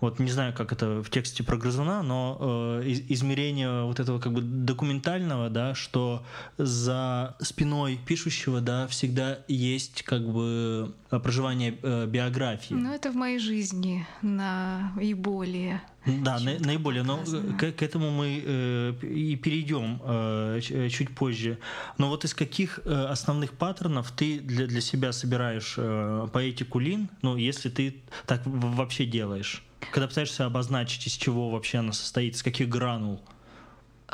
[0.04, 4.34] вот не знаю, как это в тексте про грызуна, но э, измерение вот этого как
[4.34, 6.26] бы документального, да, что
[6.58, 12.74] за спиной пишущего, да, всегда есть как бы проживание э, биографии.
[12.74, 15.82] Ну, это в моей жизни наиболее.
[16.06, 17.24] Да, на, наиболее, но
[17.58, 21.60] к, к этому мы э, и перейдем э, чуть позже.
[21.98, 27.10] Но вот из каких э, основных паттернов ты для, для себя собираешь э, поэтику Лин,
[27.22, 29.64] ну, если ты так вообще делаешь?
[29.92, 33.22] Когда пытаешься обозначить, из чего вообще она состоит, из каких гранул?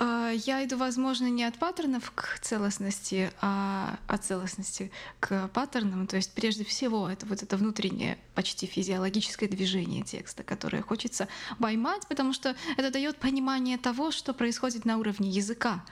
[0.02, 6.08] А, я иду, возможно, не от паттернов к целостности, а от целостности к паттернам.
[6.08, 11.28] То есть, прежде всего, это вот это внутреннее, почти физиологическое движение текста, которое хочется
[11.60, 15.84] поймать, потому что это дает понимание того, что происходит на уровне языка.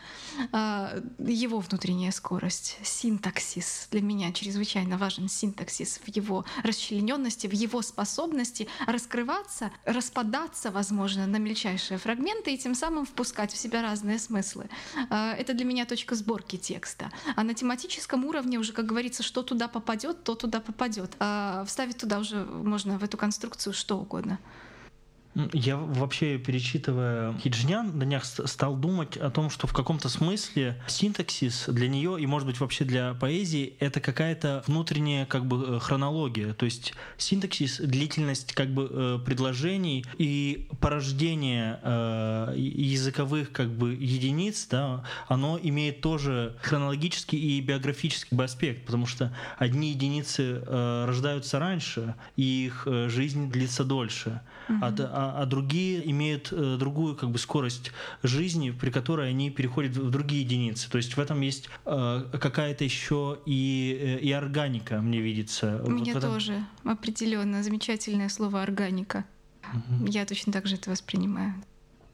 [0.54, 3.90] А, его внутренняя скорость, синтаксис.
[3.92, 11.38] Для меня чрезвычайно важен синтаксис в его расчлененности, в его способности раскрываться, распадаться, возможно, на
[11.38, 14.70] мельчайшие фрагменты и тем самым впускать в себя разные разные смыслы.
[15.10, 17.12] А, это для меня точка сборки текста.
[17.36, 21.16] А на тематическом уровне уже, как говорится, что туда попадет, то туда попадет.
[21.20, 24.38] А вставить туда уже можно в эту конструкцию что угодно.
[25.54, 31.66] Я вообще, перечитывая Хиджнян, на днях стал думать о том, что в каком-то смысле синтаксис
[31.68, 36.54] для нее и, может быть, вообще для поэзии это какая-то внутренняя как бы э, хронология.
[36.54, 44.68] То есть синтаксис, длительность как бы э, предложений и порождение э, языковых как бы единиц,
[44.72, 52.16] да, оно имеет тоже хронологический и биографический бы аспект, потому что одни единицы рождаются раньше,
[52.36, 54.42] и их жизнь длится дольше.
[54.70, 55.10] Uh-huh.
[55.12, 57.92] А, а, другие имеют э, другую как бы скорость
[58.24, 60.90] жизни, при которой они переходят в другие единицы.
[60.90, 65.82] То есть в этом есть э, какая-то еще и, э, и органика, мне видится.
[65.88, 66.34] Меня вот этом...
[66.34, 69.26] тоже определенно замечательное слово органика.
[69.74, 70.08] Угу.
[70.08, 71.54] Я точно так же это воспринимаю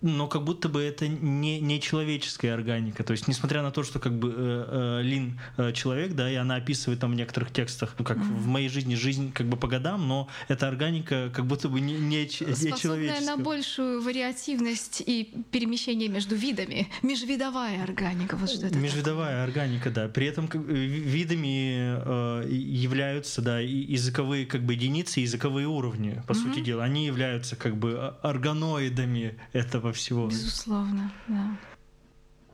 [0.04, 3.04] но как будто бы это не, не человеческая органика.
[3.06, 6.36] То есть, несмотря на то, что как бы э, э, Лин э, человек, да, и
[6.36, 8.36] она описывает там в некоторых текстах, ну, как mm-hmm.
[8.36, 11.94] в моей жизни жизнь как бы по годам, но эта органика как будто бы не,
[11.94, 13.22] не, не человеческая.
[13.22, 16.90] на большую вариативность и перемещение между видами.
[17.02, 19.44] Межвидовая органика, вот что это Межвидовая такое.
[19.44, 20.10] органика, да.
[20.10, 26.36] При этом как, видами э, являются, да, языковые как бы единицы, языковые уровни, по mm-hmm.
[26.36, 26.84] сути дела.
[26.84, 30.28] Они являются как бы органоидами этого всего.
[30.28, 31.58] Безусловно, да.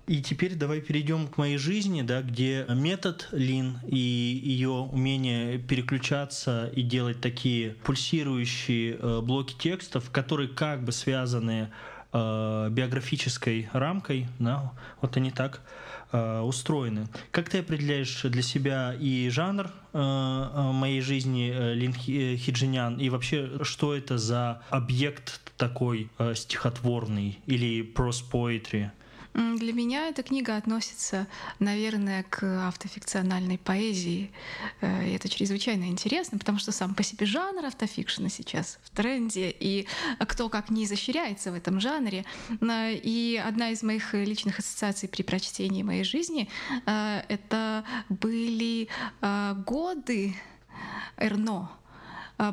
[0.10, 6.72] И теперь давай перейдем к моей жизни, да, где метод Лин и ее умение переключаться
[6.76, 11.70] и делать такие пульсирующие э, блоки текстов, которые как бы связаны
[12.12, 15.62] э, биографической рамкой, да, вот они так
[16.12, 17.08] э, устроены.
[17.32, 23.10] Как ты определяешь для себя и жанр э, э моей жизни э, Лин Хиджинян, и
[23.10, 28.92] вообще, что это за объект такой стихотворный или poetry?
[29.40, 31.26] Для меня эта книга относится,
[31.60, 34.32] наверное, к автофикциональной поэзии.
[34.82, 39.56] Э, и это чрезвычайно интересно, потому что сам по себе жанр автофикшена сейчас в тренде,
[39.58, 39.88] и
[40.20, 42.26] кто как не изощряется в этом жанре.
[42.62, 46.50] И одна из моих личных ассоциаций при прочтении моей жизни
[46.86, 48.90] э,— это были
[49.22, 50.36] э, годы
[51.16, 51.72] Эрно,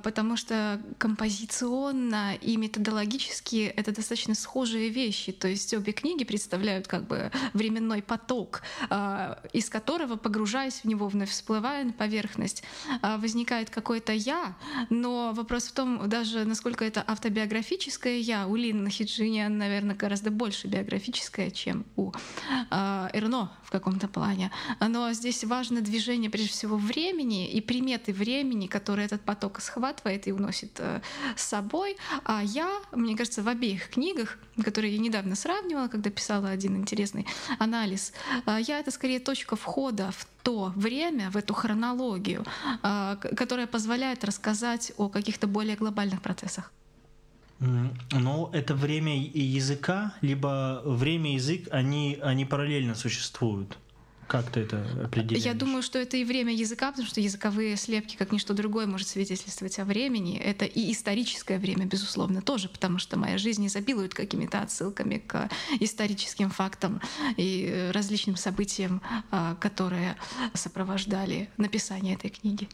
[0.03, 5.33] потому что композиционно и методологически это достаточно схожие вещи.
[5.33, 11.09] То есть обе книги представляют как бы временной поток, а, из которого, погружаясь в него,
[11.09, 12.63] вновь всплывая на поверхность,
[13.03, 14.57] а, возникает какое-то «я»,
[14.91, 18.47] но вопрос в том, даже насколько это автобиографическое «я».
[18.47, 22.13] У Лины Хиджиниан, наверное, гораздо больше биографическое, чем у
[22.71, 24.51] Эрно в каком-то плане.
[24.81, 30.33] Но здесь важно движение, прежде всего, времени и приметы времени, которые этот поток схватывает и
[30.33, 31.01] уносит э,
[31.37, 31.97] с собой.
[32.25, 37.27] А я, мне кажется, в обеих книгах, которые я недавно сравнивала, когда писала один интересный
[37.59, 38.13] анализ,
[38.47, 42.45] э, я это скорее точка входа в то время, в эту хронологию,
[42.83, 46.73] э, которая позволяет рассказать о каких-то более глобальных процессах.
[47.59, 53.79] Но это время языка, либо время и язык, они, они параллельно существуют.
[54.27, 55.45] Как ты это определяешь?
[55.45, 59.09] Я думаю, что это и время языка, потому что языковые слепки, как ничто другое, может
[59.09, 60.37] свидетельствовать о времени.
[60.37, 65.49] Это и историческое время, безусловно, тоже, потому что моя жизнь изобилует какими-то отсылками к
[65.81, 67.01] историческим фактам
[67.37, 70.17] и различным событиям, а, которые
[70.55, 72.69] сопровождали написание этой книги.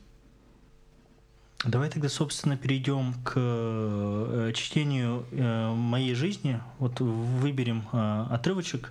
[1.64, 6.60] Давай тогда, собственно, перейдем к э, чтению э, моей жизни.
[6.78, 8.90] Вот выберем э, отрывочек.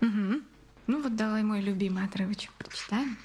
[0.00, 0.40] Угу.
[0.88, 3.18] Ну вот давай мой любимый отрывочек прочитаем.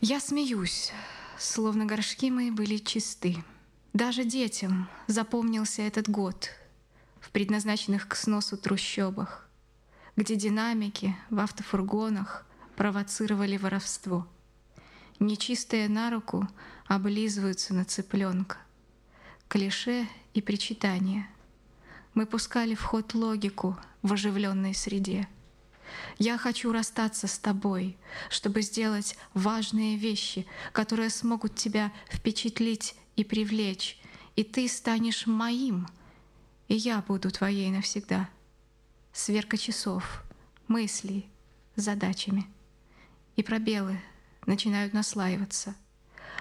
[0.00, 0.92] Я смеюсь,
[1.36, 3.42] словно горшки мои были чисты.
[3.92, 6.50] Даже детям запомнился этот год
[7.20, 9.48] в предназначенных к сносу трущобах,
[10.14, 12.46] где динамики в автофургонах
[12.76, 14.28] провоцировали воровство.
[15.18, 16.48] Нечистые на руку
[16.86, 18.56] облизываются на цыпленка.
[19.48, 21.28] Клише и причитания.
[22.14, 25.26] Мы пускали в ход логику в оживленной среде—
[26.18, 27.96] я хочу расстаться с тобой,
[28.28, 33.98] чтобы сделать важные вещи, которые смогут тебя впечатлить и привлечь,
[34.36, 35.88] и ты станешь моим,
[36.68, 38.28] и я буду твоей навсегда.
[39.12, 40.22] Сверка часов,
[40.68, 41.28] мыслей,
[41.76, 42.46] задачами.
[43.36, 44.00] И пробелы
[44.46, 45.74] начинают наслаиваться—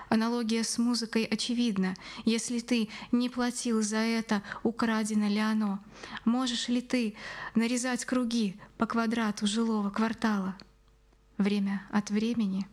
[0.10, 1.96] Аналогия с музыкой очевидна.
[2.26, 5.80] Если ты не платил за это, украдено ли оно?
[6.26, 7.16] Можешь ли ты
[7.54, 10.58] нарезать круги по квадрату жилого квартала?
[11.38, 12.68] Время от времени,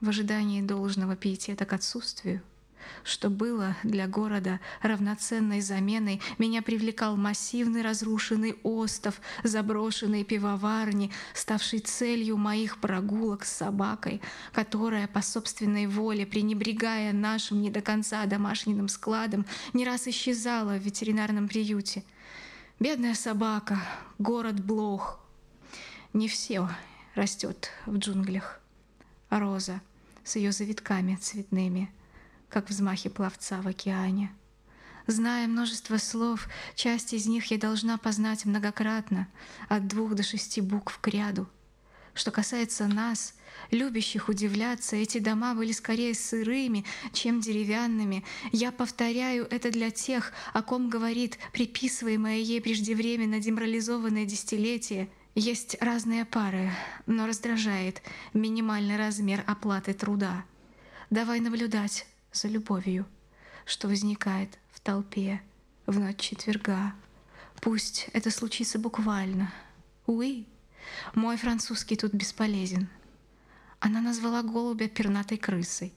[0.00, 2.42] в ожидании должного пиетета к отсутствию,
[3.04, 12.36] что было для города равноценной заменой, меня привлекал массивный разрушенный остов, заброшенные пивоварни, ставший целью
[12.36, 14.20] моих прогулок с собакой,
[14.52, 20.82] которая по собственной воле, пренебрегая нашим не до конца домашним складом, не раз исчезала в
[20.82, 22.04] ветеринарном приюте.
[22.80, 23.80] Бедная собака,
[24.18, 25.20] город Блох.
[26.12, 26.68] Не все
[27.14, 28.60] растет в джунглях.
[29.30, 29.80] Роза
[30.24, 31.90] с ее завитками цветными—
[32.48, 34.32] как взмахи пловца в океане.
[35.06, 39.26] Зная множество слов, часть из них я должна познать многократно,
[39.68, 41.48] от двух до шести букв к ряду.
[42.12, 43.34] Что касается нас,
[43.70, 48.24] любящих удивляться, эти дома были скорее сырыми, чем деревянными.
[48.52, 55.08] Я повторяю это для тех, о ком говорит приписываемое ей преждевременно деморализованное десятилетие.
[55.34, 56.72] Есть разные пары,
[57.06, 58.02] но раздражает
[58.34, 60.44] минимальный размер оплаты труда.
[61.08, 62.04] Давай наблюдать,
[62.38, 63.06] за любовью,
[63.64, 65.42] что возникает в толпе
[65.86, 66.94] в ночь четверга.
[67.60, 69.52] Пусть это случится буквально.
[70.06, 70.46] Уи,
[71.14, 72.88] мой французский тут бесполезен.
[73.80, 75.92] Она назвала голубя пернатой крысой.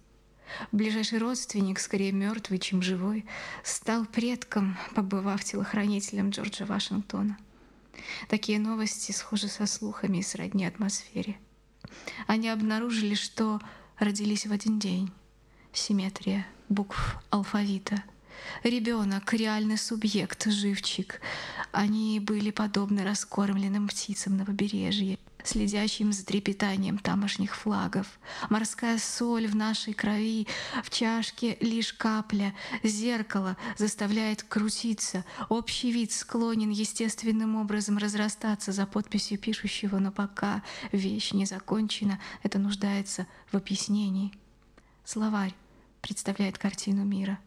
[0.72, 3.26] Ближайший родственник, скорее мертвый, чем живой,
[3.64, 7.38] стал предком, побывав телохранителем Джорджа Вашингтона.
[8.28, 11.38] Такие новости схожи со слухами и сродни атмосфере.
[12.28, 13.62] Они обнаружили, что
[13.98, 15.12] родились в один день
[15.74, 18.03] симметрия букв алфавита.
[18.63, 21.22] Ребенок— реальный субъект, живчик.
[21.72, 28.19] Они были подобны раскормленным птицам на побережье, следящим за трепетанием тамошних флагов.
[28.49, 30.47] Морская соль в нашей крови,
[30.84, 32.53] в чашке лишь капля,
[32.84, 41.32] зеркало заставляет крутиться, общий вид склонен естественным образом разрастаться за подписью пишущего, но пока вещь
[41.32, 44.32] не закончена, это нуждается в объяснении.
[45.03, 45.53] Словарь
[46.02, 47.39] представляет картину мира.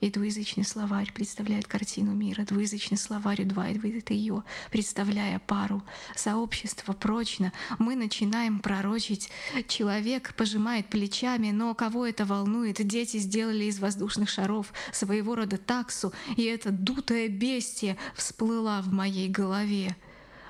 [0.00, 2.42] И двуязычный словарь представляет картину мира.
[2.42, 5.80] Двуязычный словарь удваивает ее, представляя пару.
[6.16, 7.52] Сообщество прочно.
[7.78, 9.30] Мы начинаем пророчить.
[9.68, 12.84] Человек пожимает плечами, но кого это волнует?
[12.84, 19.28] Дети сделали из воздушных шаров своего рода таксу, и эта дутая бестия всплыла в моей
[19.28, 19.96] голове.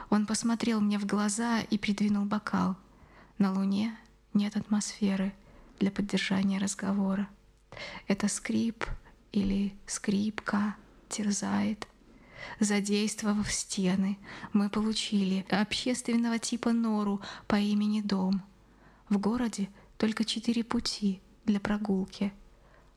[0.09, 2.77] Он посмотрел мне в глаза и придвинул бокал.
[3.37, 3.95] На Луне
[4.33, 5.35] нет атмосферы—
[5.83, 7.29] для поддержания разговора.
[8.07, 8.85] Это скрип
[9.33, 10.77] или скрипка
[11.09, 11.89] терзает.
[12.61, 14.17] Задействовав стены,
[14.53, 18.43] мы получили общественного типа нору по имени Дом.
[19.09, 19.69] В городе
[19.99, 22.33] только четыре пути для прогулки.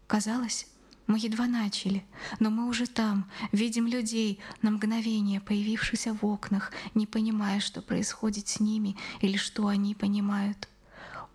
[0.06, 0.68] Казалось,
[1.08, 2.06] мы едва начали,
[2.40, 8.48] но мы уже там, видим людей, на мгновение появившихся в окнах, не понимая, что происходит
[8.48, 10.70] с ними или что они понимают.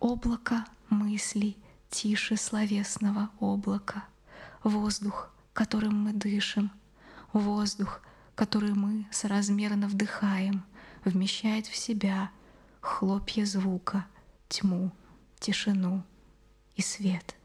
[0.01, 1.55] Облако мыслей
[1.91, 4.03] тише словесного облака,
[4.63, 6.71] воздух, которым мы дышим,
[7.33, 8.01] воздух,
[8.33, 10.65] который мы соразмерно вдыхаем,
[11.05, 12.31] вмещает в себя
[12.79, 14.07] хлопья звука,
[14.49, 14.91] тьму,
[15.39, 16.03] тишину
[16.75, 17.35] и свет.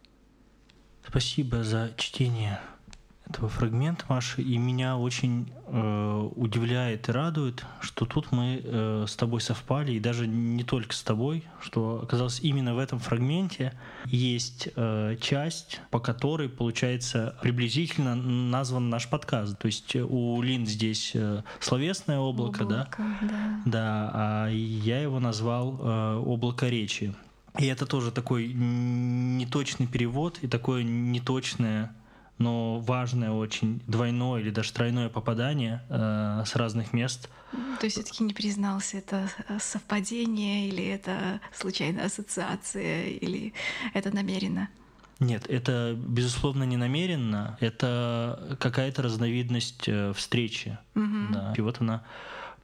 [1.07, 2.59] Спасибо за чтение
[3.29, 9.16] этого фрагмента, Маша, и меня очень э, удивляет и радует, что тут мы э, с
[9.16, 13.72] тобой совпали, и даже не только с тобой, что оказалось именно в этом фрагменте
[14.05, 19.59] есть э, часть, по которой, получается, приблизительно назван наш подкаст.
[19.59, 23.27] То есть у Лин здесь э, словесное облако, облако да?
[23.29, 23.62] да?
[23.64, 27.12] Да, а я его назвал э, облако речи.
[27.59, 31.95] И это тоже такой неточный перевод и такое неточное
[32.39, 37.28] но важное очень двойное или даже тройное попадание э, с разных мест.
[37.80, 43.55] То есть все-таки не признался, это э, совпадение или это случайная ассоциация или
[43.95, 44.68] это намеренно?
[45.18, 50.78] Нет, это безусловно не намеренно, это какая-то разновидность э, встречи.
[50.95, 51.32] Угу.
[51.32, 51.55] Да.
[51.57, 52.05] И вот она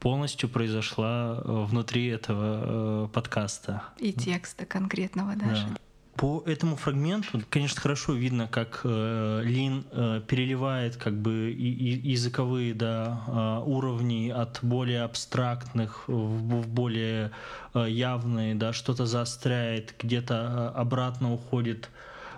[0.00, 3.84] полностью произошла э, внутри этого подкаста.
[3.98, 5.66] И текста конкретного даже.
[5.66, 5.76] Да.
[6.16, 12.10] По этому фрагменту, конечно, хорошо видно, как э, Лин э, переливает как бы и, и
[12.10, 17.30] языковые да, э, уровни от более абстрактных в, в более
[17.72, 21.88] э, явные, да, что-то заостряет, где-то э, обратно уходит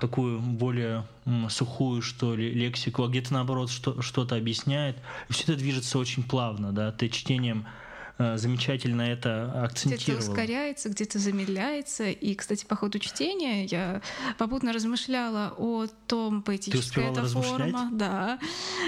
[0.01, 1.05] такую более
[1.49, 4.97] сухую, что ли, лексику, а где-то наоборот что, что-то объясняет.
[5.29, 7.67] И все это движется очень плавно, да, ты чтением
[8.19, 10.21] замечательно это Где-то акцентировала.
[10.21, 12.11] ускоряется, где-то замедляется.
[12.11, 14.03] И, кстати, по ходу чтения я
[14.39, 18.39] попутно размышляла о том, поэтическая это форма, да,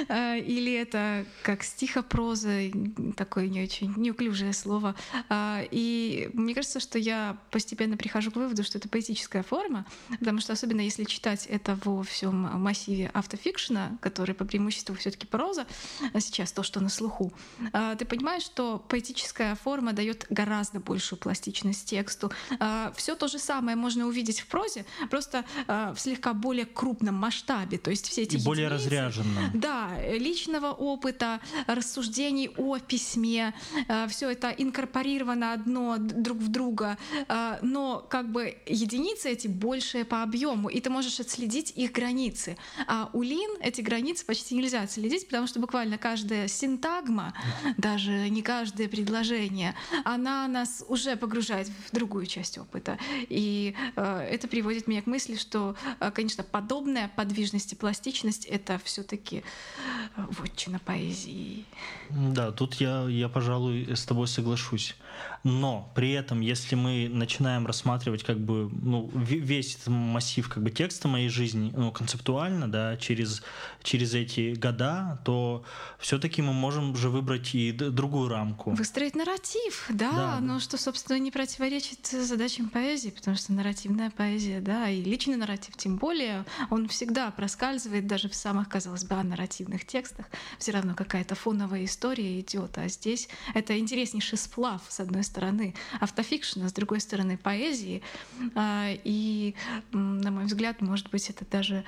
[0.09, 2.71] э, или это как стихопроза,
[3.17, 4.95] такое не очень неуклюжее слово.
[5.29, 9.87] А, И мне кажется, что я постепенно прихожу к выводу, что это поэтическая форма,
[10.21, 15.67] потому что особенно если читать это во всем массиве автофикшена, который по преимуществу все-таки проза,
[16.13, 17.33] а сейчас то, что на слуху,
[17.99, 19.16] ты понимаешь, что поэтическая
[19.63, 22.31] форма дает гораздо большую пластичность тексту.
[22.97, 27.79] Все то же самое можно увидеть в прозе, просто а, в слегка более крупном масштабе.
[27.79, 29.51] То есть все эти И более единицы- разряженно.
[29.55, 33.55] да, личного опыта, рассуждений о письме,
[34.09, 36.99] все это инкорпорировано одно друг в друга,
[37.63, 42.57] но как бы единицы эти большие по объему, и ты можешь отследить их границы.
[42.87, 47.35] А у Лин эти границы почти нельзя отследить, потому что буквально каждая синтагма,
[47.77, 52.99] даже не каждое предложение, она нас уже погружает в другую часть опыта.
[53.29, 58.81] И э, это приводит меня к мысли, что, э, конечно, подобная подвижность и пластичность— это
[58.85, 59.45] все таки
[60.17, 61.65] вотчина поэзии.
[62.11, 64.97] Да, тут я, я, пожалуй, с тобой соглашусь.
[65.45, 70.63] Но при этом, если мы начинаем рассматривать как бы ну, ве- весь этот массив как
[70.63, 73.43] бы текста моей жизни ну, концептуально, да, через,
[73.83, 75.65] через эти года, то
[75.99, 78.71] все-таки мы можем же выбрать и другую рамку.
[78.73, 80.61] Выстроить нарратив, да, Да, но да.
[80.61, 85.97] что, собственно, не противоречит задачам поэзии, потому что нарративная поэзия, да, и личный нарратив тем
[85.97, 90.27] более, он всегда проскальзывает даже в самых, казалось бы, нарративных текстах.
[90.59, 96.69] Все равно какая-то фоновая история идет, а здесь это интереснейший сплав, с одной стороны, автофикшена,
[96.69, 98.03] с другой стороны, поэзии.
[98.55, 99.55] А, И,
[99.93, 101.85] на мой взгляд, может быть, это даже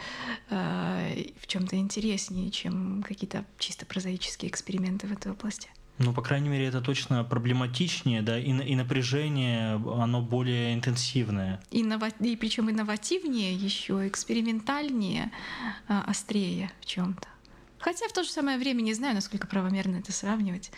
[0.50, 1.08] а,
[1.40, 5.68] в чем-то интереснее, чем какие-то чисто прозаические эксперименты в этой области.
[5.98, 11.60] Ну, по крайней мере, это точно проблематичнее, да, и, и напряжение, оно более интенсивное.
[11.72, 12.08] Иннова...
[12.20, 15.32] И причем инновативнее, еще экспериментальнее,
[15.88, 17.26] а, острее в чем-то.
[17.78, 20.70] Хотя в то же самое время не знаю, насколько правомерно это сравнивать.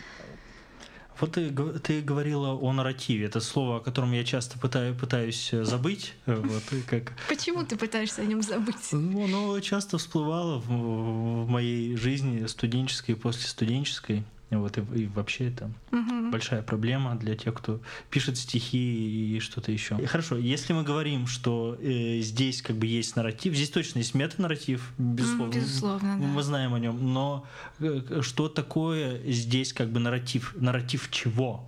[1.21, 1.51] Вот ты,
[1.83, 3.27] ты говорила о нарративе.
[3.27, 6.15] Это слово, о котором я часто пытаю, пытаюсь э, забыть.
[6.27, 8.93] э, Вот, и как Почему ты пытаешься о нем забыть?
[8.93, 14.25] Ну, оно часто всплывало в, в моей жизни студенческой и после студенческой.
[14.51, 16.31] Вот, и, и вообще это Мгм.
[16.33, 17.81] большая проблема для тех, кто
[18.11, 19.97] пишет стихи и что-то еще.
[20.01, 24.15] И Хорошо, если мы говорим, что э, здесь как бы есть нарратив, здесь точно есть
[24.15, 25.53] метанарратив, безусловно.
[25.55, 26.27] безусловно, да.
[26.27, 27.47] Мы знаем о нем, но
[27.79, 30.55] э, что такое здесь как бы нарратив?
[30.59, 31.65] Нарратив чего?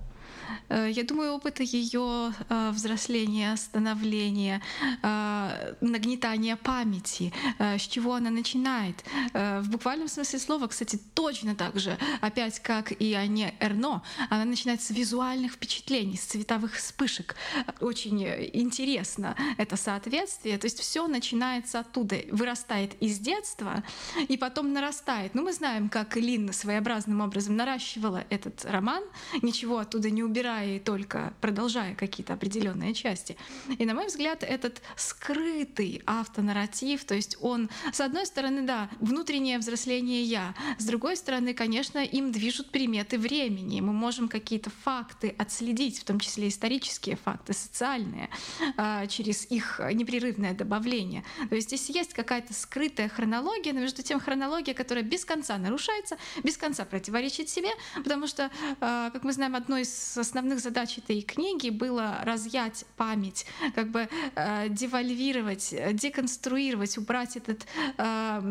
[0.73, 4.63] Э, Я думаю, опыта ее взросления, становления,
[5.03, 9.05] э, нагнетания памяти, э, с чего она начинает.
[9.35, 14.45] Э, В буквальном смысле слова, кстати, точно так же, опять как и Аня Эрно, она
[14.45, 17.35] начинает с визуальных впечатлений, с цветовых вспышек.
[17.81, 20.57] Очень э, интересно это соответствие.
[20.59, 23.83] То есть все начинается оттуда, вырастает из детства
[24.29, 25.35] и потом нарастает.
[25.35, 29.03] Ну, мы знаем, как Лин своеобразным образом наращивала этот роман,
[29.43, 33.37] ничего оттуда не убирая и только продолжая какие-то определенные части.
[33.79, 39.59] И, на мой взгляд, этот скрытый автонарратив, то есть он, с одной стороны, да, внутреннее
[39.59, 43.81] взросление «я», с другой стороны, конечно, им движут приметы времени.
[43.81, 48.29] Мы можем какие-то факты отследить, в том числе исторические факты, социальные,
[48.77, 51.25] а, через их непрерывное добавление.
[51.49, 56.17] То есть здесь есть какая-то скрытая хронология, но между тем хронология, которая без конца нарушается,
[56.43, 58.51] без конца противоречит себе, потому что,
[58.81, 64.09] а, как мы знаем, одной из основных задач этой книги было разъять память, как бы
[64.35, 67.67] а, девальвировать, э, деконструировать, убрать этот
[67.99, 68.43] а,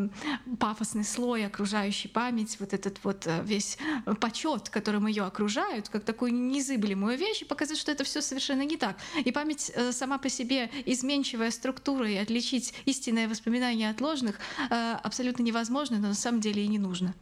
[0.60, 3.78] пафосный слой окружающей память, вот этот вот э, весь
[4.20, 8.78] почет, которым ее окружают, как такую незыблемую вещь, и показать, что это все совершенно не
[8.78, 8.98] так.
[9.24, 14.40] И память э, сама по себе изменчивая структура, и отличить истинное воспоминание от ложных
[14.70, 17.14] э, абсолютно невозможно, но на самом деле и не нужно.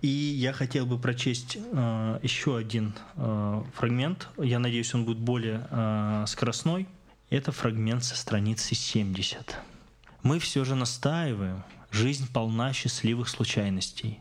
[0.00, 4.28] И я хотел бы прочесть э, еще один э, фрагмент.
[4.38, 6.86] Я надеюсь, он будет более э, скоростной.
[7.30, 9.56] Это фрагмент со страницы 70.
[10.22, 11.64] Мы все же настаиваем.
[11.90, 14.20] Жизнь полна счастливых случайностей.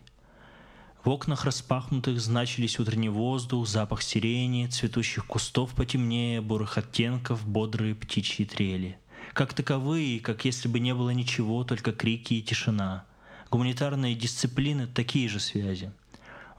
[1.03, 8.45] В окнах распахнутых значились утренний воздух, запах сирени, цветущих кустов потемнее, бурых оттенков, бодрые птичьи
[8.45, 8.97] трели.
[9.33, 13.05] Как таковые, как если бы не было ничего, только крики и тишина.
[13.49, 15.91] Гуманитарные дисциплины— такие же связи.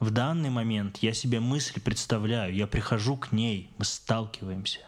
[0.01, 4.81] В данный момент я себе мысль представляю, я прихожу к ней, мы сталкиваемся.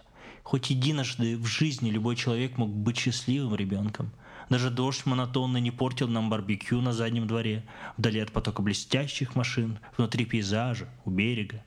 [0.42, 4.10] Хоть единожды в жизни любой человек мог быть счастливым ребенком.
[4.48, 7.64] Даже дождь монотонно не портил нам барбекю на заднем дворе,
[7.96, 11.62] вдали от потока блестящих машин, внутри пейзажа, у берега.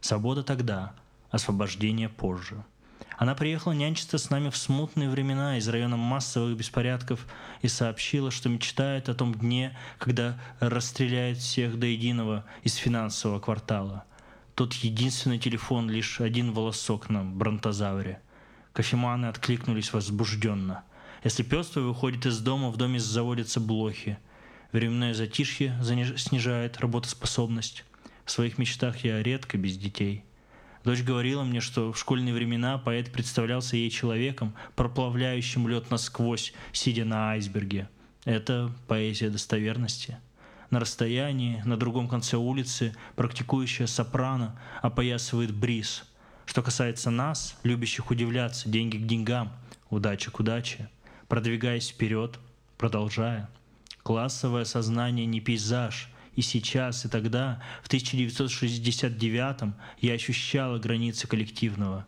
[0.00, 0.94] Свобода тогда,
[1.30, 2.64] освобождение позже.
[3.16, 7.26] Она приехала нянчиться с нами в смутные времена из района массовых беспорядков
[7.62, 14.04] и сообщила, что мечтает о том дне, когда расстреляет всех до единого из финансового квартала.
[14.54, 18.20] Тот единственный телефон, лишь один волосок на бронтозавре.
[18.72, 20.84] Кофеманы откликнулись возбужденно.
[21.22, 24.18] Если пес твой выходит из дома, в доме заводятся блохи.
[24.72, 25.78] Временное затишье
[26.16, 27.84] снижает работоспособность.
[28.24, 30.24] В своих мечтах я редко без детей.
[30.84, 37.06] Дочь говорила мне, что в школьные времена поэт представлялся ей человеком, проплавляющим лед насквозь, сидя
[37.06, 37.88] на айсберге.
[38.26, 40.18] Это поэзия достоверности.
[40.68, 46.04] На расстоянии, на другом конце улицы, практикующая сопрано опоясывает бриз.
[46.44, 49.52] Что касается нас, любящих удивляться, деньги к деньгам,
[49.88, 50.90] удача к удаче,
[51.28, 52.38] продвигаясь вперед,
[52.76, 53.48] продолжая.
[54.02, 62.06] Классовое сознание не пейзаж, и сейчас, и тогда, в 1969-м, я ощущала границы коллективного.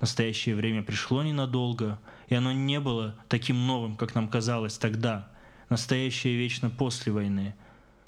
[0.00, 1.98] Настоящее время пришло ненадолго,
[2.28, 5.30] и оно не было таким новым, как нам казалось тогда.
[5.68, 7.54] Настоящее вечно после войны.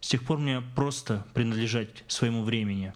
[0.00, 2.92] С тех пор мне просто принадлежать своему времени.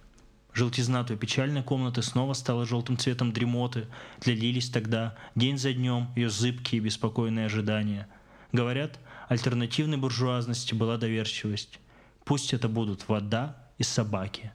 [0.54, 3.86] Желтизна той печальной комнаты снова стала желтым цветом дремоты,
[4.20, 8.06] длились тогда, день за днем, ее зыбкие беспокойные ожидания.
[8.52, 8.98] Говорят,
[9.28, 11.80] альтернативной буржуазности была доверчивость.
[12.24, 14.52] Пусть это будут вода и собаки.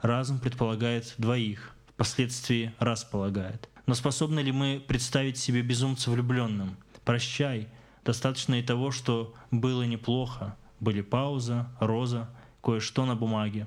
[0.00, 3.68] Разум предполагает двоих, впоследствии располагает.
[3.86, 6.76] Но способны ли мы представить себе безумца влюбленным?
[7.04, 7.68] Прощай,
[8.04, 10.56] достаточно и того, что было неплохо.
[10.78, 12.30] Были пауза, роза,
[12.62, 13.66] кое-что на бумаге.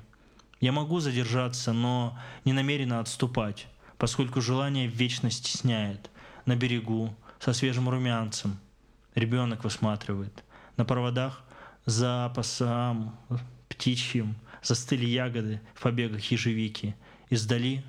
[0.60, 3.68] Я могу задержаться, но не намеренно отступать,
[3.98, 6.10] поскольку желание вечно стесняет.
[6.46, 8.58] На берегу, со свежим румянцем.
[9.14, 10.42] Ребенок высматривает.
[10.76, 11.44] На проводах
[11.86, 13.14] запасам
[13.68, 16.94] птичьим застыли ягоды в побегах ежевики.
[17.30, 17.84] Издали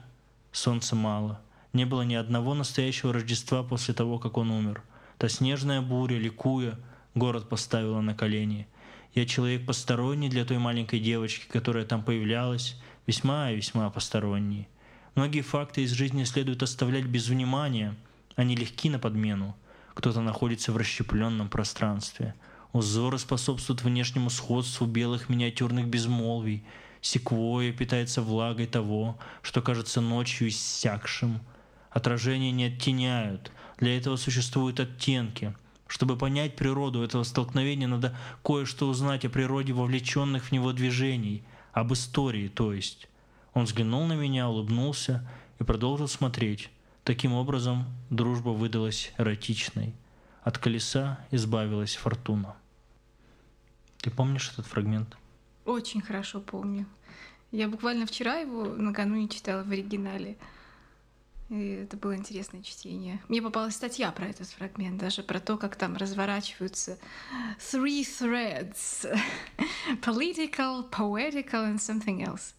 [0.52, 1.42] солнца мало.
[1.74, 4.84] Не было ни одного настоящего Рождества после того, как он умер.
[5.18, 6.78] Та снежная буря, ликуя,
[7.14, 8.68] город поставила на колени.
[9.14, 12.78] Я человек посторонний для той маленькой девочки, которая там появлялась,
[13.08, 14.68] весьма и весьма посторонний.
[15.16, 17.96] Многие факты из жизни следует оставлять без внимания,
[18.36, 19.56] они легки на подмену.
[19.94, 22.36] Кто-то находится в расщепленном пространстве–
[22.76, 26.66] Узоры способствуют внешнему сходству белых миниатюрных безмолвий.
[27.00, 31.40] Секвоя питается влагой того, что кажется ночью иссякшим.
[31.90, 33.54] Отражения не оттеняют.
[33.78, 35.56] Для этого существуют оттенки.
[35.88, 38.14] Чтобы понять природу этого столкновения, надо
[38.44, 43.08] кое-что узнать о природе вовлеченных в него движений, об истории, то есть.
[43.54, 45.26] Он взглянул на меня, улыбнулся
[45.62, 46.70] и продолжил смотреть.
[47.06, 49.94] Таким образом, дружба выдалась эротичной.
[50.44, 52.58] От колеса избавилась фортуна.
[54.06, 55.18] Ты помнишь этот фрагмент?
[55.66, 56.86] Очень хорошо помню.
[57.52, 60.38] Я буквально вчера его накануне читала в оригинале.
[61.50, 63.20] И это было интересное чтение.
[63.30, 67.00] Мне попалась статья про этот фрагмент, даже про то, как там разворачиваются
[67.58, 69.12] three threads.
[70.04, 72.54] Political, poetical and something else.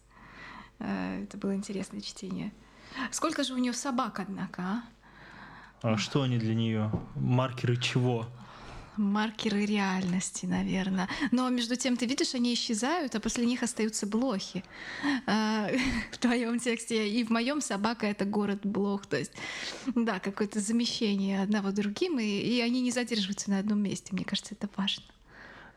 [0.79, 2.51] Э, это было интересное чтение.
[3.11, 4.83] Сколько же у нее собак, однако, а?
[5.81, 6.91] А что они для нее?
[7.15, 8.27] Маркеры чего?
[8.97, 11.07] Маркеры реальности, наверное.
[11.31, 14.63] Но между тем, ты видишь, они исчезают, а после них остаются блохи.
[15.25, 15.69] А,
[16.11, 19.05] в твоем тексте и в моем собака это город блох.
[19.05, 19.33] То есть,
[19.95, 24.09] да, какое-то замещение одного другим, и, и они не задерживаются на одном месте.
[24.11, 25.03] Мне кажется, это важно.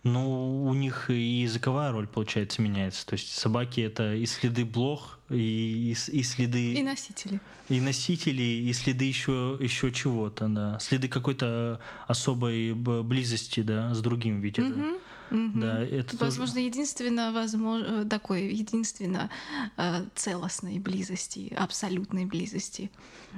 [0.02, 3.06] Ну, у них и языковая роль, получается, меняется.
[3.06, 6.72] То есть собаки— это и следы блох, и, и, и следы...
[6.72, 7.40] И носители.
[7.68, 10.78] И носители, и следы еще, еще чего-то, да.
[10.80, 14.68] Следы какой-то особой близости, да, с другим, ведь это...
[14.68, 14.98] Угу.
[15.30, 15.60] Угу.
[15.60, 16.66] Да, это возможно, тоже...
[16.66, 19.30] единственно, возможно, такой, единственно
[19.76, 22.90] э, целостной близости, абсолютной близости.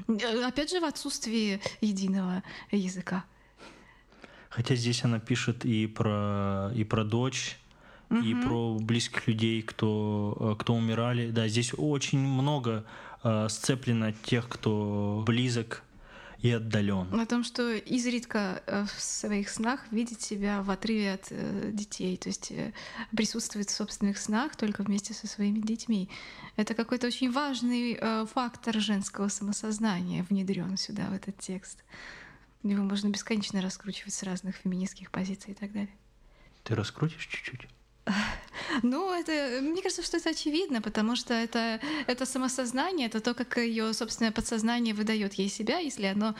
[0.09, 3.25] Э, опять же, в отсутствии единого языка.
[4.53, 7.59] Хотя здесь она пишет и про, и про дочь,
[8.11, 8.21] угу.
[8.21, 11.31] и про близких людей, кто, э, кто умирали.
[11.31, 12.85] Да, здесь очень много
[13.25, 15.83] э, сцеплено тех, кто близок
[16.41, 17.19] и отдален.
[17.19, 22.19] О том, что изредка э, в своих снах видеть себя в отрыве от э, детей,
[22.19, 22.53] то есть
[23.17, 26.11] присутствовать в собственных снах только вместе со своими детьми.
[26.57, 31.83] Это какой-то очень важный фактор женского самосознания внедрен сюда, в этот текст.
[32.63, 35.95] Его можно бесконечно раскручивать с разных феминистских позиций и так далее.
[36.63, 37.69] Ты раскрутишь чуть-чуть?
[38.83, 43.59] Ну, это, мне кажется, что это очевидно, потому что это, это самосознание, это то, как
[43.59, 45.79] ее собственное подсознание выдает ей себя.
[45.79, 46.35] Если, оно,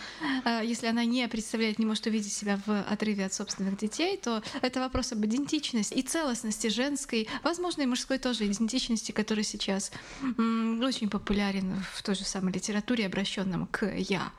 [0.45, 4.43] э, если она не представляет, не может увидеть себя в отрыве от собственных детей, то
[4.63, 11.09] это вопрос об идентичности и целостности женской, возможно, и мужской тоже идентичности, который сейчас очень
[11.09, 14.33] популярен в той же самой литературе, обращенном к «я».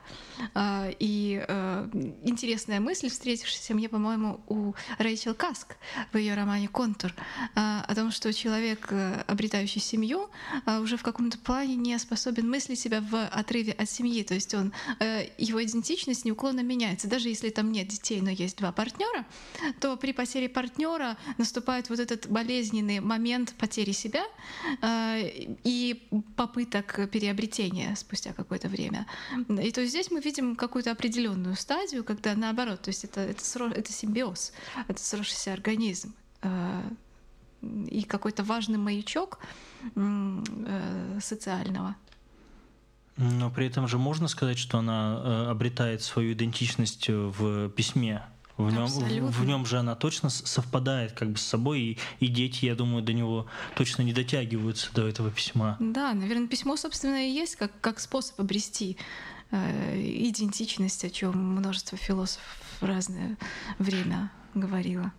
[0.54, 1.88] А, и э,
[2.24, 5.76] интересная мысль, встретившаяся мне, по-моему, у Рэйчел Каск
[6.12, 7.12] в ее романе «Контур»,
[7.54, 10.28] а, о том, что человек, э, обретающий семью,
[10.66, 14.22] а, уже в каком-то плане не способен мыслить себя в отрыве от семьи.
[14.22, 17.08] То есть он, э, его идентичность неуклонно меняется.
[17.08, 19.26] Даже если там нет детей, но есть два партнера,
[19.80, 24.24] то при потере партнера наступает вот этот болезненный момент потери себя
[25.64, 29.06] и попыток переобретения спустя какое-то время.
[29.48, 33.42] И то есть здесь мы видим какую-то определенную стадию, когда наоборот, то есть это, это,
[33.74, 34.52] это симбиоз,
[34.88, 36.82] это сросшийся организм э,
[37.90, 39.38] и какой-то важный маячок
[39.94, 41.96] э, социального.
[43.16, 48.22] Но при этом же можно сказать, что она э, обретает свою идентичность в письме.
[48.56, 52.28] В нем, в, в нем же она точно совпадает как бы с собой, и, и
[52.28, 55.76] дети, я думаю, до него точно не дотягиваются до этого письма.
[55.80, 58.96] Да, наверное, письмо, собственно, и есть как, как способ обрести
[59.56, 63.36] Э, идентичность, о чем множество философов в разное
[63.78, 65.12] время говорило.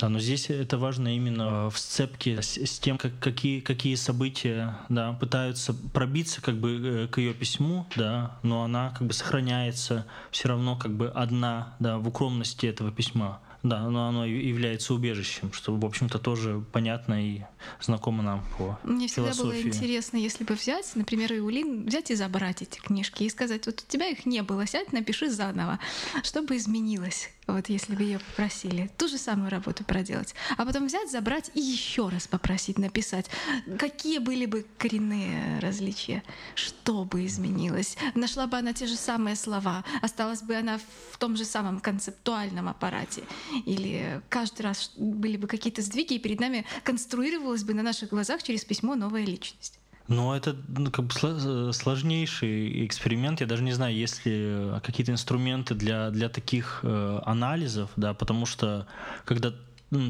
[0.00, 4.76] Да, но здесь это важно именно в сцепке с, с тем, как, какие, какие события
[4.88, 10.04] да, пытаются пробиться как бы э, к ее письму, да, но она как бы сохраняется
[10.32, 13.40] все равно как бы одна да, в укромности этого письма.
[13.64, 17.40] Да, но оно является убежищем, что, в общем-то, тоже понятно и
[17.80, 22.60] знакомо нам по Мне всегда было интересно, если бы взять, например, Иулин, взять и забрать
[22.60, 25.78] эти книжки и сказать, вот у тебя их не было, сядь, напиши заново,
[26.22, 30.86] что бы изменилось, вот если бы ее попросили, ту же самую работу проделать, а потом
[30.86, 33.30] взять, забрать и еще раз попросить написать,
[33.78, 36.22] какие были бы коренные различия,
[36.54, 40.78] что бы изменилось, нашла бы она те же самые слова, осталась бы она
[41.12, 43.22] в том же самом концептуальном аппарате,
[43.64, 48.42] или каждый раз были бы какие-то сдвиги, и перед нами конструировалась бы на наших глазах
[48.42, 49.78] через письмо новая личность.
[50.06, 53.40] Но это ну, как бы сложнейший эксперимент.
[53.40, 58.44] Я даже не знаю, есть ли какие-то инструменты для, для таких э, анализов, да, потому
[58.44, 58.86] что
[59.24, 59.54] когда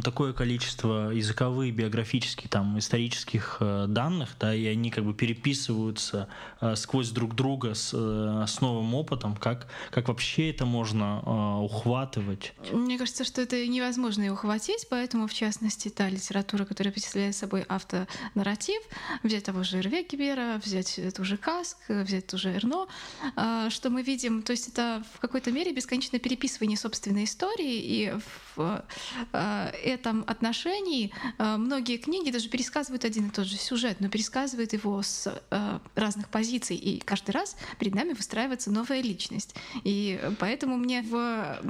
[0.03, 6.29] такое количество языковых, биографических, там, исторических э, данных, да, и они как бы переписываются
[6.61, 11.65] э, сквозь друг друга с, э, с новым опытом, как, как вообще это можно э,
[11.65, 12.53] ухватывать?
[12.73, 17.63] Мне кажется, что это невозможно и ухватить, поэтому, в частности, та литература, которая представляет собой
[17.63, 18.83] автонарратив,
[19.23, 22.87] взять того же Эрве Гибера, взять ту же Каск, взять ту же Эрно,
[23.37, 28.13] э, что мы видим, то есть это в какой-то мере бесконечное переписывание собственной истории, и
[28.54, 34.09] в, э, этом отношении э, многие книги даже пересказывают один и тот же сюжет, но
[34.09, 39.55] пересказывают его с э, разных позиций, и каждый раз перед нами выстраивается новая личность.
[39.85, 41.61] И поэтому мне в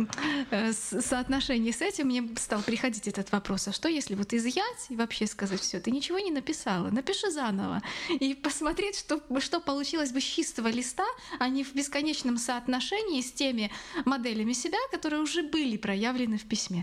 [0.73, 5.27] соотношении с этим мне стал приходить этот вопрос, а что если вот изъять и вообще
[5.27, 10.25] сказать все, ты ничего не написала, напиши заново и посмотреть, что, что получилось бы с
[10.25, 11.07] чистого листа,
[11.39, 13.71] а не в бесконечном соотношении с теми
[14.05, 16.74] моделями себя, которые уже были проявлены в письме.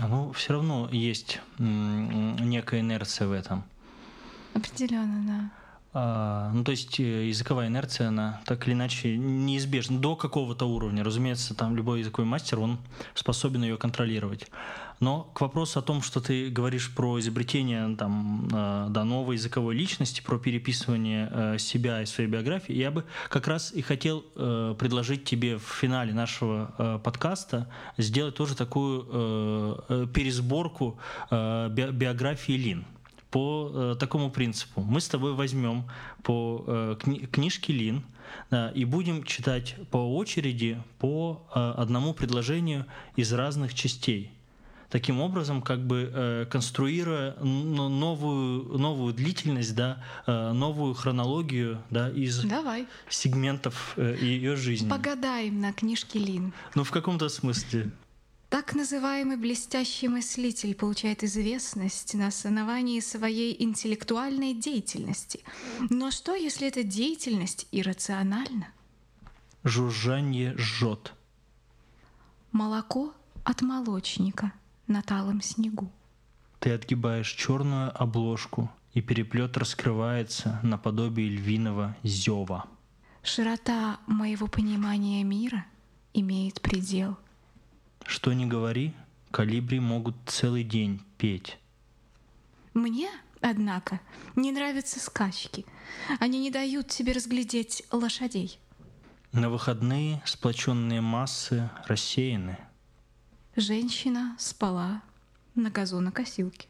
[0.00, 3.64] Ну, все равно есть некая инерция в этом.
[4.54, 5.50] Определенно, да.
[5.94, 11.04] А, ну, то есть э, языковая инерция, она так или иначе неизбежна до какого-то уровня.
[11.04, 12.78] Разумеется, там любой языковой мастер, он
[13.14, 14.46] способен ее контролировать.
[15.02, 19.74] Но к вопросу о том, что ты говоришь про изобретение там, э, да, новой языковой
[19.74, 25.24] личности, про переписывание э, себя и своей биографии, я бы как раз и хотел предложить
[25.24, 29.04] тебе в финале нашего подкаста сделать тоже такую
[30.14, 30.98] пересборку
[31.30, 32.86] биографии Лин
[33.32, 34.82] по э, такому принципу.
[34.82, 35.88] Мы с тобой возьмем
[36.22, 38.04] по э, кни книжке Лин
[38.50, 42.86] да, и будем читать по очереди по э, одному предложению
[43.16, 44.30] из разных частей.
[44.92, 52.44] Таким образом, как бы э, конструируя новую, новую длительность, да, э, новую хронологию да, из
[52.44, 52.86] Давай.
[53.08, 54.90] сегментов э, ее жизни.
[54.90, 56.52] Погадаем на книжке Лин.
[56.74, 57.90] Ну, в каком-то смысле.
[58.50, 65.40] Так называемый блестящий мыслитель получает известность на основании своей интеллектуальной деятельности.
[65.88, 68.68] Но что, если эта деятельность иррациональна?
[69.64, 71.14] Жужжанье жжет.
[72.52, 74.52] Молоко от молочника
[74.86, 75.90] на талом снегу.
[76.58, 82.66] Ты отгибаешь черную обложку, и переплет раскрывается наподобие львиного зева.
[83.22, 85.64] Широта моего понимания мира
[86.12, 87.16] имеет предел—
[88.06, 88.92] что ни говори,
[89.30, 91.58] калибри могут целый день петь.
[92.74, 93.08] Мне,
[93.40, 94.00] однако,
[94.36, 95.64] не нравятся скачки.
[96.20, 98.58] Они не дают тебе разглядеть лошадей.
[99.32, 102.58] На выходные сплоченные массы рассеяны.
[103.56, 105.02] Женщина спала
[105.54, 106.68] на газонокосилке.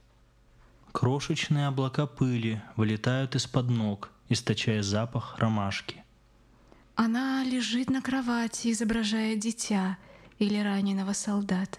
[0.90, 6.02] Крошечные облака пыли вылетают из-под ног, источая запах ромашки.
[6.96, 9.96] Она лежит на кровати, изображая дитя
[10.40, 11.78] или раненого солдата.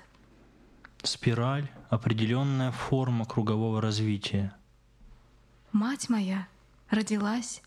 [1.03, 4.55] Спираль— определенная форма кругового развития.
[5.73, 6.47] Мать моя
[6.89, 7.61] родилась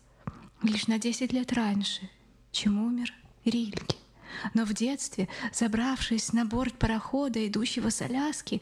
[0.63, 2.09] лишь на 10 лет раньше,
[2.51, 3.13] чем умер
[3.45, 3.96] Рильке.
[4.53, 8.61] Но в детстве, забравшись на борт парохода, идущего с Аляски,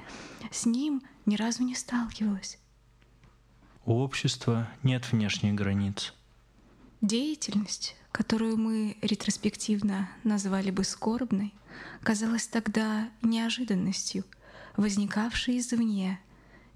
[0.51, 2.57] с ним ни разу не сталкивалась.
[3.86, 6.13] У общества нет внешних границ.
[7.01, 11.53] Деятельность, которую мы ретроспективно назвали бы скорбной,
[12.01, 14.23] казалась тогда неожиданностью,
[14.76, 16.19] возникавшей извне,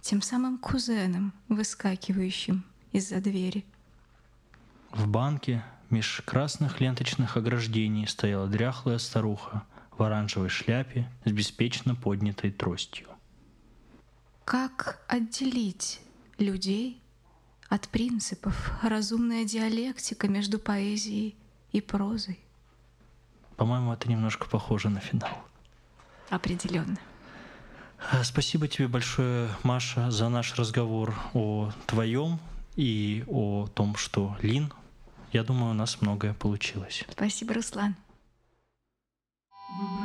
[0.01, 3.65] тем самым кузеном, выскакивающим из-за двери.
[4.91, 9.63] В банке меж красных ленточных ограждений стояла дряхлая старуха
[9.97, 13.07] в оранжевой шляпе с беспечно поднятой тростью.
[14.45, 15.99] Как отделить
[16.37, 17.01] людей
[17.67, 21.35] от принципов разумная диалектика между поэзией
[21.71, 22.39] и прозой?
[23.57, 25.37] По-моему, это немножко похоже на финал.
[26.29, 26.97] Определенно.
[28.11, 32.39] А, Спасибо тебе большое, Маша, за наш разговор о твоем
[32.75, 34.71] и о том, что Лин.
[35.31, 37.05] Я думаю, у нас многое получилось.
[37.11, 37.95] Спасибо, Руслан.
[39.69, 39.98] Ли